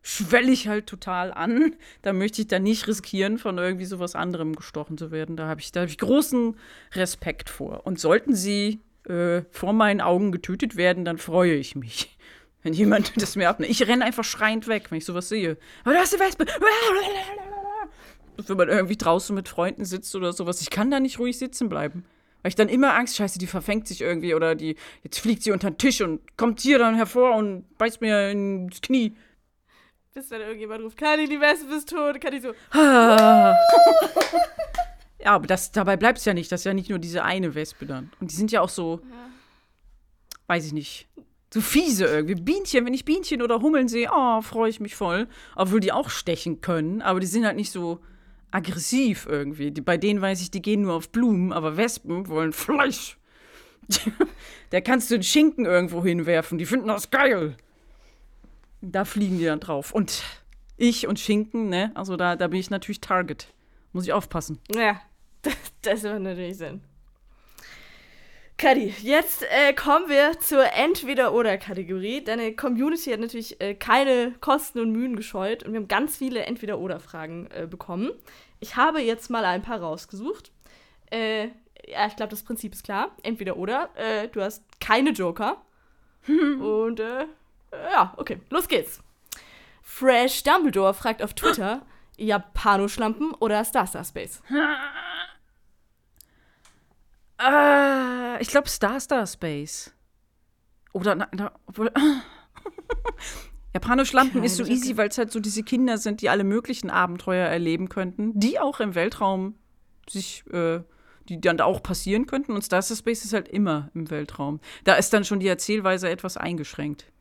schwelle 0.02 0.52
ich 0.52 0.68
halt 0.68 0.86
total 0.86 1.32
an. 1.32 1.74
Da 2.02 2.12
möchte 2.12 2.42
ich 2.42 2.48
dann 2.48 2.62
nicht 2.62 2.86
riskieren, 2.86 3.38
von 3.38 3.56
irgendwie 3.56 3.86
sowas 3.86 4.14
anderem 4.14 4.54
gestochen 4.54 4.98
zu 4.98 5.10
werden. 5.10 5.36
Da 5.36 5.48
habe 5.48 5.60
ich, 5.62 5.72
hab 5.74 5.88
ich 5.88 5.96
großen 5.96 6.56
Respekt 6.92 7.48
vor. 7.48 7.86
Und 7.86 7.98
sollten 7.98 8.34
sie 8.34 8.80
äh, 9.08 9.42
vor 9.50 9.72
meinen 9.72 10.02
Augen 10.02 10.32
getötet 10.32 10.76
werden, 10.76 11.06
dann 11.06 11.16
freue 11.16 11.54
ich 11.54 11.76
mich. 11.76 12.16
Wenn 12.62 12.74
jemand 12.74 13.12
das 13.22 13.36
mir 13.36 13.48
abnimmt. 13.48 13.70
Ich 13.70 13.86
renne 13.88 14.04
einfach 14.04 14.24
schreiend 14.24 14.68
weg, 14.68 14.90
wenn 14.90 14.98
ich 14.98 15.06
sowas 15.06 15.30
sehe. 15.30 15.56
Aber 15.82 15.94
da 15.94 16.02
ist 16.02 16.12
die 16.12 16.20
Wespe. 16.20 16.44
Wenn 18.36 18.56
man 18.56 18.68
irgendwie 18.68 18.96
draußen 18.96 19.34
mit 19.34 19.48
Freunden 19.48 19.84
sitzt 19.84 20.14
oder 20.14 20.32
sowas. 20.32 20.60
Ich 20.60 20.70
kann 20.70 20.90
da 20.90 21.00
nicht 21.00 21.18
ruhig 21.18 21.38
sitzen 21.38 21.68
bleiben. 21.68 22.04
Weil 22.42 22.50
ich 22.50 22.56
dann 22.56 22.68
immer 22.68 22.94
Angst, 22.94 23.16
scheiße, 23.16 23.38
die 23.38 23.46
verfängt 23.46 23.88
sich 23.88 24.02
irgendwie 24.02 24.34
oder 24.34 24.54
die, 24.54 24.76
jetzt 25.02 25.18
fliegt 25.18 25.42
sie 25.42 25.50
unter 25.52 25.70
den 25.70 25.78
Tisch 25.78 26.02
und 26.02 26.36
kommt 26.36 26.60
hier 26.60 26.78
dann 26.78 26.94
hervor 26.94 27.34
und 27.36 27.64
beißt 27.78 28.02
mir 28.02 28.30
ins 28.30 28.82
Knie. 28.82 29.16
Bis 30.12 30.28
dann 30.28 30.42
irgendjemand 30.42 30.84
ruft, 30.84 30.98
Kani, 30.98 31.26
die 31.26 31.40
Wespe 31.40 31.74
ist 31.74 31.88
tot. 31.88 32.20
Kani 32.20 32.40
so, 32.40 32.52
Ah. 32.70 33.56
ja, 35.18 35.32
aber 35.32 35.46
das, 35.46 35.72
dabei 35.72 35.96
bleibt 35.96 36.18
es 36.18 36.24
ja 36.26 36.34
nicht. 36.34 36.52
Das 36.52 36.60
ist 36.60 36.64
ja 36.64 36.74
nicht 36.74 36.90
nur 36.90 36.98
diese 36.98 37.24
eine 37.24 37.54
Wespe 37.54 37.86
dann. 37.86 38.12
Und 38.20 38.30
die 38.30 38.36
sind 38.36 38.52
ja 38.52 38.60
auch 38.60 38.68
so, 38.68 39.00
weiß 40.46 40.66
ich 40.66 40.72
nicht, 40.72 41.08
so 41.52 41.60
fiese 41.60 42.04
irgendwie. 42.04 42.34
Bienchen, 42.34 42.84
wenn 42.84 42.94
ich 42.94 43.04
Bienchen 43.04 43.40
oder 43.40 43.60
Hummeln 43.62 43.88
sehe, 43.88 44.10
oh, 44.12 44.42
freue 44.42 44.68
ich 44.68 44.80
mich 44.80 44.94
voll. 44.96 45.28
Obwohl 45.56 45.80
die 45.80 45.92
auch 45.92 46.10
stechen 46.10 46.60
können, 46.60 47.00
aber 47.00 47.20
die 47.20 47.26
sind 47.26 47.46
halt 47.46 47.56
nicht 47.56 47.72
so 47.72 48.00
aggressiv 48.54 49.26
irgendwie. 49.28 49.70
Die, 49.72 49.80
bei 49.80 49.96
denen 49.96 50.20
weiß 50.20 50.40
ich, 50.40 50.50
die 50.50 50.62
gehen 50.62 50.82
nur 50.82 50.94
auf 50.94 51.10
Blumen, 51.10 51.52
aber 51.52 51.76
Wespen 51.76 52.28
wollen 52.28 52.52
Fleisch. 52.52 53.18
da 54.70 54.80
kannst 54.80 55.10
du 55.10 55.16
den 55.16 55.22
Schinken 55.22 55.66
irgendwo 55.66 56.04
hinwerfen. 56.04 56.56
Die 56.56 56.64
finden 56.64 56.88
das 56.88 57.10
geil. 57.10 57.56
Da 58.80 59.04
fliegen 59.04 59.38
die 59.38 59.44
dann 59.44 59.60
drauf. 59.60 59.92
Und 59.92 60.22
ich 60.76 61.06
und 61.06 61.18
Schinken, 61.18 61.68
ne? 61.68 61.90
Also 61.94 62.16
da, 62.16 62.36
da 62.36 62.48
bin 62.48 62.60
ich 62.60 62.70
natürlich 62.70 63.00
Target. 63.00 63.52
Muss 63.92 64.04
ich 64.04 64.12
aufpassen. 64.12 64.60
ja, 64.74 65.00
das, 65.42 65.54
das 65.82 66.02
macht 66.04 66.20
natürlich 66.20 66.56
Sinn. 66.56 66.80
Kadi, 68.56 68.94
jetzt 69.02 69.42
äh, 69.50 69.72
kommen 69.72 70.08
wir 70.08 70.38
zur 70.38 70.64
Entweder-Oder-Kategorie. 70.72 72.22
Deine 72.22 72.54
Community 72.54 73.10
hat 73.10 73.20
natürlich 73.20 73.60
äh, 73.60 73.74
keine 73.74 74.32
Kosten 74.40 74.78
und 74.78 74.92
Mühen 74.92 75.16
gescheut 75.16 75.64
und 75.64 75.72
wir 75.72 75.80
haben 75.80 75.88
ganz 75.88 76.16
viele 76.16 76.44
Entweder-Oder-Fragen 76.44 77.48
äh, 77.50 77.66
bekommen. 77.66 78.12
Ich 78.60 78.76
habe 78.76 79.00
jetzt 79.00 79.28
mal 79.28 79.44
ein 79.44 79.62
paar 79.62 79.80
rausgesucht. 79.80 80.52
Äh, 81.10 81.48
ja, 81.86 82.06
ich 82.06 82.16
glaube, 82.16 82.30
das 82.30 82.44
Prinzip 82.44 82.72
ist 82.72 82.84
klar. 82.84 83.10
Entweder-Oder. 83.24 83.90
Äh, 83.96 84.28
du 84.28 84.40
hast 84.40 84.64
keine 84.80 85.10
Joker. 85.10 85.60
und 86.28 87.00
äh, 87.00 87.26
ja, 87.72 88.14
okay, 88.16 88.40
los 88.50 88.68
geht's. 88.68 89.02
Fresh 89.82 90.44
Dumbledore 90.44 90.94
fragt 90.94 91.22
auf 91.22 91.34
Twitter, 91.34 91.82
Japanoschlampen 92.16 93.32
oder 93.34 93.64
Star 93.64 93.86
Star 93.86 94.04
Space? 94.04 94.42
Ah, 97.44 98.38
ich 98.40 98.48
glaube 98.48 98.68
Star 98.70 98.98
Star 99.00 99.26
Space. 99.26 99.92
Oder, 100.92 101.14
na, 101.14 101.28
na, 101.32 101.52
obwohl. 101.66 101.92
Japanoschlampen 103.74 104.42
ist 104.44 104.56
so 104.56 104.62
Keine 104.62 104.76
easy, 104.76 104.96
weil 104.96 105.08
es 105.08 105.18
halt 105.18 105.30
so 105.32 105.40
diese 105.40 105.62
Kinder 105.62 105.98
sind, 105.98 106.22
die 106.22 106.30
alle 106.30 106.44
möglichen 106.44 106.90
Abenteuer 106.90 107.46
erleben 107.48 107.88
könnten, 107.88 108.38
die 108.38 108.60
auch 108.60 108.80
im 108.80 108.94
Weltraum 108.94 109.56
sich, 110.08 110.44
äh, 110.52 110.80
die 111.28 111.40
dann 111.40 111.60
auch 111.60 111.82
passieren 111.82 112.26
könnten. 112.26 112.52
Und 112.52 112.62
Star 112.62 112.80
Star 112.80 112.96
Space 112.96 113.24
ist 113.24 113.34
halt 113.34 113.48
immer 113.48 113.90
im 113.92 114.10
Weltraum. 114.10 114.60
Da 114.84 114.94
ist 114.94 115.12
dann 115.12 115.24
schon 115.24 115.40
die 115.40 115.48
Erzählweise 115.48 116.08
etwas 116.08 116.36
eingeschränkt. 116.38 117.12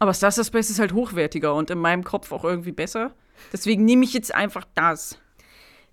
Aber 0.00 0.14
Star 0.14 0.32
Star 0.32 0.44
Space 0.44 0.70
ist 0.70 0.80
halt 0.80 0.94
hochwertiger 0.94 1.54
und 1.54 1.70
in 1.70 1.78
meinem 1.78 2.02
Kopf 2.02 2.32
auch 2.32 2.44
irgendwie 2.44 2.72
besser. 2.72 3.14
Deswegen 3.52 3.84
nehme 3.84 4.04
ich 4.04 4.14
jetzt 4.14 4.34
einfach 4.34 4.64
das. 4.74 5.18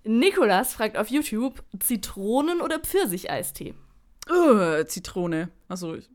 Nikolas 0.08 0.72
fragt 0.72 0.96
auf 0.96 1.08
YouTube, 1.08 1.62
Zitronen- 1.80 2.62
oder 2.62 2.78
Pfirsicheistee? 2.78 3.74
Ugh, 4.30 4.86
Zitrone. 4.86 5.50
Also 5.68 5.96
ich, 5.96 6.08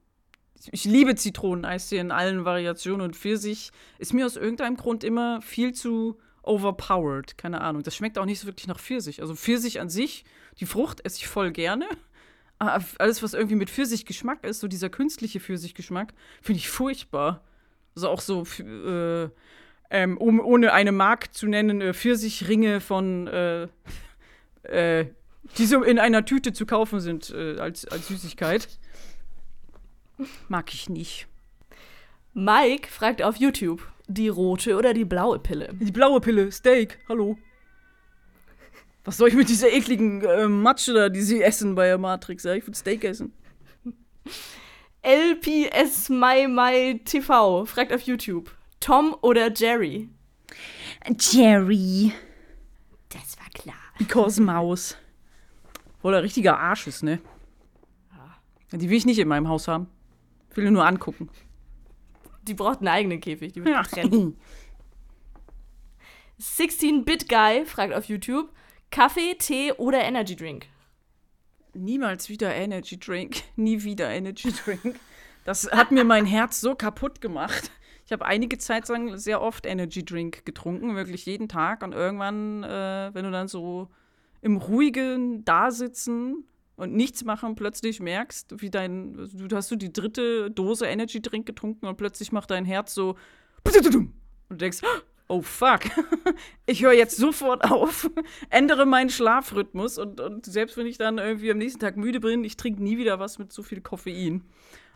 ich 0.71 0.85
liebe 0.85 1.13
Zitroneneistee 1.13 1.99
in 1.99 2.09
allen 2.09 2.43
Variationen 2.43 3.01
und 3.01 3.15
Pfirsich 3.15 3.69
ist 3.99 4.13
mir 4.13 4.25
aus 4.25 4.35
irgendeinem 4.35 4.77
Grund 4.77 5.03
immer 5.03 5.43
viel 5.43 5.73
zu 5.73 6.17
overpowered. 6.41 7.37
Keine 7.37 7.61
Ahnung. 7.61 7.83
Das 7.83 7.95
schmeckt 7.95 8.17
auch 8.17 8.25
nicht 8.25 8.39
so 8.39 8.47
wirklich 8.47 8.65
nach 8.65 8.79
Pfirsich. 8.79 9.21
Also 9.21 9.35
Pfirsich 9.35 9.79
an 9.79 9.89
sich, 9.89 10.25
die 10.59 10.65
Frucht 10.65 11.05
esse 11.05 11.17
ich 11.17 11.27
voll 11.27 11.51
gerne. 11.51 11.85
Aber 12.57 12.83
alles, 12.97 13.21
was 13.21 13.35
irgendwie 13.35 13.55
mit 13.55 13.69
Pfirsichgeschmack 13.69 14.43
ist, 14.43 14.59
so 14.59 14.67
dieser 14.67 14.89
künstliche 14.89 15.39
Pfirsichgeschmack, 15.39 16.15
finde 16.41 16.57
ich 16.57 16.67
furchtbar. 16.67 17.43
Also 17.95 18.09
auch 18.09 18.21
so, 18.21 18.41
äh, 18.59 19.29
ähm, 19.93 20.17
um, 20.17 20.39
ohne 20.39 20.73
eine 20.73 20.91
Mark 20.91 21.33
zu 21.35 21.47
nennen, 21.47 21.79
äh, 21.79 21.93
Pfirsichringe 21.93 22.81
von, 22.81 23.27
äh, 23.27 23.67
äh, 24.63 25.05
die 25.57 25.67
so 25.67 25.83
in 25.83 25.99
einer 25.99 26.25
Tüte 26.25 26.51
zu 26.51 26.65
kaufen 26.65 26.99
sind 26.99 27.29
äh, 27.29 27.59
als, 27.59 27.85
als 27.85 28.07
Süßigkeit. 28.07 28.67
Mag 30.49 30.73
ich 30.73 30.89
nicht. 30.89 31.27
Mike 32.33 32.89
fragt 32.89 33.21
auf 33.21 33.35
YouTube, 33.35 33.87
die 34.07 34.29
rote 34.29 34.77
oder 34.77 34.95
die 34.95 35.05
blaue 35.05 35.37
Pille? 35.37 35.69
Die 35.79 35.91
blaue 35.91 36.19
Pille, 36.19 36.51
Steak, 36.51 36.97
hallo. 37.07 37.37
Was 39.05 39.17
soll 39.17 39.27
ich 39.29 39.35
mit 39.35 39.49
dieser 39.49 39.71
ekligen 39.71 40.23
äh, 40.23 40.47
Matsche 40.47 40.93
da, 40.93 41.09
die 41.09 41.21
sie 41.21 41.43
essen 41.43 41.75
bei 41.75 41.85
der 41.85 41.99
Matrix? 41.99 42.43
Ja, 42.43 42.55
ich 42.55 42.65
will 42.65 42.73
Steak 42.73 43.03
essen. 43.03 43.31
LPS 45.03 46.09
My 46.09 46.47
My 46.47 46.99
TV 47.03 47.65
fragt 47.65 47.93
auf 47.93 48.01
YouTube: 48.01 48.49
Tom 48.83 49.15
oder 49.21 49.49
Jerry? 49.53 50.09
Jerry. 51.17 52.11
Das 53.07 53.39
war 53.39 53.49
klar. 53.53 53.77
Because 53.97 54.41
Maus. 54.41 54.97
Oder 56.01 56.21
richtiger 56.21 56.59
Arsch 56.59 56.87
ist, 56.87 57.01
ne? 57.01 57.21
Die 58.73 58.89
will 58.89 58.97
ich 58.97 59.05
nicht 59.05 59.19
in 59.19 59.29
meinem 59.29 59.47
Haus 59.47 59.69
haben. 59.69 59.87
Ich 60.49 60.57
will 60.57 60.69
nur 60.69 60.85
angucken. 60.85 61.29
Die 62.41 62.53
braucht 62.53 62.79
einen 62.79 62.89
eigenen 62.89 63.21
Käfig, 63.21 63.53
die 63.53 63.63
wird 63.63 63.89
getrennt. 63.89 64.35
16-Bit-Guy 66.41 67.65
fragt 67.65 67.93
auf 67.93 68.05
YouTube: 68.05 68.51
Kaffee, 68.91 69.35
Tee 69.35 69.71
oder 69.71 70.01
Energy 70.01 70.35
Drink? 70.35 70.65
Niemals 71.73 72.27
wieder 72.27 72.53
Energy 72.53 72.99
Drink. 72.99 73.43
Nie 73.55 73.83
wieder 73.83 74.09
Energy 74.09 74.51
Drink. 74.51 74.99
Das 75.45 75.71
hat 75.71 75.91
mir 75.91 76.03
mein 76.03 76.25
Herz 76.25 76.59
so 76.59 76.75
kaputt 76.75 77.21
gemacht. 77.21 77.71
Ich 78.05 78.11
habe 78.11 78.25
einige 78.25 78.57
Zeit 78.57 78.87
lang 78.89 79.17
sehr 79.17 79.41
oft 79.41 79.65
Energy 79.65 80.03
Drink 80.03 80.45
getrunken, 80.45 80.95
wirklich 80.95 81.25
jeden 81.25 81.47
Tag. 81.47 81.83
Und 81.83 81.93
irgendwann, 81.93 82.63
äh, 82.63 83.11
wenn 83.13 83.25
du 83.25 83.31
dann 83.31 83.47
so 83.47 83.89
im 84.41 84.57
ruhigen 84.57 85.45
Dasitzen 85.45 86.43
und 86.75 86.93
nichts 86.93 87.23
machen 87.23 87.55
plötzlich 87.55 87.99
merkst, 87.99 88.61
wie 88.61 88.69
dein, 88.69 89.29
du 89.33 89.55
hast 89.55 89.71
du 89.71 89.75
die 89.75 89.93
dritte 89.93 90.51
Dose 90.51 90.85
Energy 90.85 91.21
Drink 91.21 91.45
getrunken 91.45 91.85
und 91.85 91.97
plötzlich 91.97 92.31
macht 92.31 92.51
dein 92.51 92.65
Herz 92.65 92.93
so 92.93 93.15
und 93.63 94.09
du 94.49 94.55
denkst, 94.55 94.81
oh 95.27 95.41
fuck, 95.41 95.81
ich 96.65 96.83
höre 96.83 96.93
jetzt 96.93 97.17
sofort 97.17 97.63
auf, 97.63 98.09
ändere 98.49 98.85
meinen 98.85 99.09
Schlafrhythmus 99.09 99.97
und, 99.97 100.19
und 100.19 100.45
selbst 100.45 100.77
wenn 100.77 100.85
ich 100.87 100.97
dann 100.97 101.17
irgendwie 101.17 101.51
am 101.51 101.57
nächsten 101.57 101.79
Tag 101.79 101.97
müde 101.97 102.19
bin, 102.19 102.43
ich 102.43 102.57
trinke 102.57 102.83
nie 102.83 102.97
wieder 102.97 103.19
was 103.19 103.39
mit 103.39 103.53
so 103.53 103.63
viel 103.63 103.81
Koffein. 103.81 104.43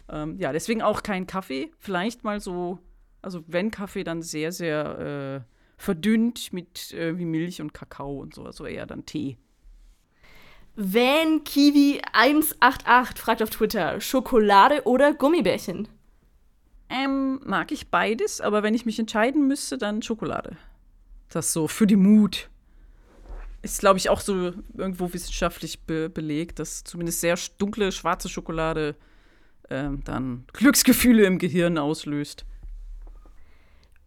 Ähm, 0.10 0.38
ja, 0.40 0.52
deswegen 0.54 0.82
auch 0.82 1.04
kein 1.04 1.28
Kaffee, 1.28 1.72
vielleicht 1.80 2.24
mal 2.24 2.40
so, 2.40 2.80
also 3.28 3.44
wenn 3.48 3.72
Kaffee, 3.72 4.06
dann 4.06 4.22
sehr, 4.22 4.54
sehr 4.54 5.44
äh, 5.44 5.52
verdünnt 5.76 6.54
mit 6.54 6.94
äh, 6.94 7.18
wie 7.18 7.26
Milch 7.26 7.60
und 7.60 7.74
Kakao 7.74 8.22
und 8.22 8.34
so, 8.34 8.46
also 8.46 8.66
eher 8.66 8.86
dann 8.86 9.06
Tee. 9.06 9.36
Van 10.78 11.44
Kiwi 11.44 12.00
188 12.14 13.22
fragt 13.22 13.44
auf 13.44 13.50
Twitter: 13.50 14.00
Schokolade 14.00 14.84
oder 14.86 15.14
Gummibärchen? 15.14 15.90
Ähm, 16.90 17.42
mag 17.44 17.74
ich 17.74 17.90
beides, 17.90 18.40
aber 18.40 18.64
wenn 18.64 18.74
ich 18.74 18.86
mich 18.86 18.98
entscheiden 18.98 19.46
müsste, 19.46 19.78
dann 19.78 20.02
Schokolade. 20.02 20.56
Das 21.28 21.52
so 21.52 21.68
für 21.68 21.86
die 21.86 21.98
Mut. 21.98 22.50
Ist, 23.62 23.82
glaube 23.82 23.98
ich, 23.98 24.10
auch 24.10 24.22
so 24.22 24.54
irgendwo 24.78 25.12
wissenschaftlich 25.12 25.82
be 25.82 26.10
belegt, 26.10 26.60
dass 26.60 26.86
zumindest 26.86 27.20
sehr 27.20 27.38
dunkle, 27.58 27.92
schwarze 27.92 28.30
Schokolade 28.30 28.96
ähm, 29.70 30.02
dann 30.06 30.46
Glücksgefühle 30.54 31.26
im 31.26 31.40
Gehirn 31.40 31.78
auslöst. 31.78 32.46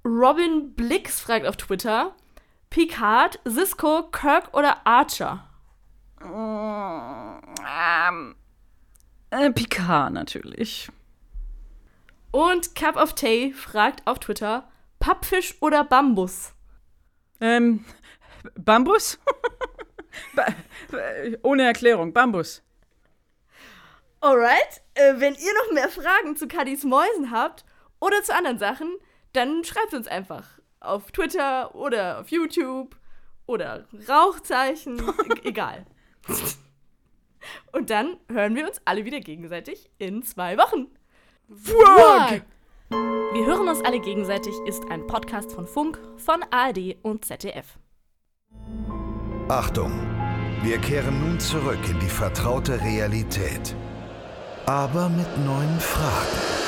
Robin 0.04 0.74
Blix 0.74 1.20
fragt 1.20 1.46
auf 1.46 1.56
Twitter: 1.56 2.14
Picard, 2.70 3.38
Cisco, 3.46 4.04
Kirk 4.10 4.54
oder 4.54 4.86
Archer? 4.86 5.46
Ähm, 6.22 8.34
äh, 9.30 9.50
Picard 9.50 10.12
natürlich. 10.12 10.90
Und 12.30 12.74
Cup 12.74 12.96
of 12.96 13.14
Tea 13.14 13.52
fragt 13.52 14.06
auf 14.06 14.18
Twitter: 14.18 14.68
Pappfisch 14.98 15.56
oder 15.60 15.84
Bambus? 15.84 16.52
Ähm, 17.40 17.84
Bambus? 18.54 19.18
ba 20.34 20.46
ohne 21.42 21.64
Erklärung, 21.64 22.12
Bambus. 22.12 22.62
Alright, 24.20 24.82
äh, 24.94 25.14
wenn 25.16 25.34
ihr 25.34 25.54
noch 25.54 25.72
mehr 25.72 25.88
Fragen 25.88 26.36
zu 26.36 26.46
Kadis 26.46 26.84
Mäusen 26.84 27.30
habt 27.30 27.64
oder 28.00 28.22
zu 28.22 28.34
anderen 28.34 28.58
Sachen, 28.58 28.88
dann 29.32 29.64
schreibt 29.64 29.94
uns 29.94 30.06
einfach 30.06 30.46
auf 30.80 31.12
Twitter 31.12 31.74
oder 31.74 32.20
auf 32.20 32.30
YouTube 32.30 32.96
oder 33.46 33.86
Rauchzeichen, 34.08 34.98
e 34.98 35.48
egal. 35.48 35.86
Und 37.72 37.90
dann 37.90 38.16
hören 38.28 38.54
wir 38.54 38.66
uns 38.66 38.80
alle 38.84 39.04
wieder 39.04 39.20
gegenseitig 39.20 39.90
in 39.98 40.22
zwei 40.22 40.56
Wochen. 40.56 40.88
Fuck! 41.48 42.42
Wir 43.32 43.46
hören 43.46 43.68
uns 43.68 43.84
alle 43.84 44.00
gegenseitig 44.00 44.54
ist 44.66 44.90
ein 44.90 45.06
Podcast 45.06 45.52
von 45.52 45.66
Funk, 45.66 46.00
von 46.16 46.42
ARD 46.50 46.96
und 47.02 47.24
ZDF. 47.24 47.78
Achtung, 49.48 49.92
wir 50.62 50.78
kehren 50.78 51.20
nun 51.20 51.40
zurück 51.40 51.78
in 51.88 51.98
die 52.00 52.08
vertraute 52.08 52.80
Realität. 52.80 53.74
Aber 54.66 55.08
mit 55.08 55.28
neuen 55.44 55.80
Fragen. 55.80 56.59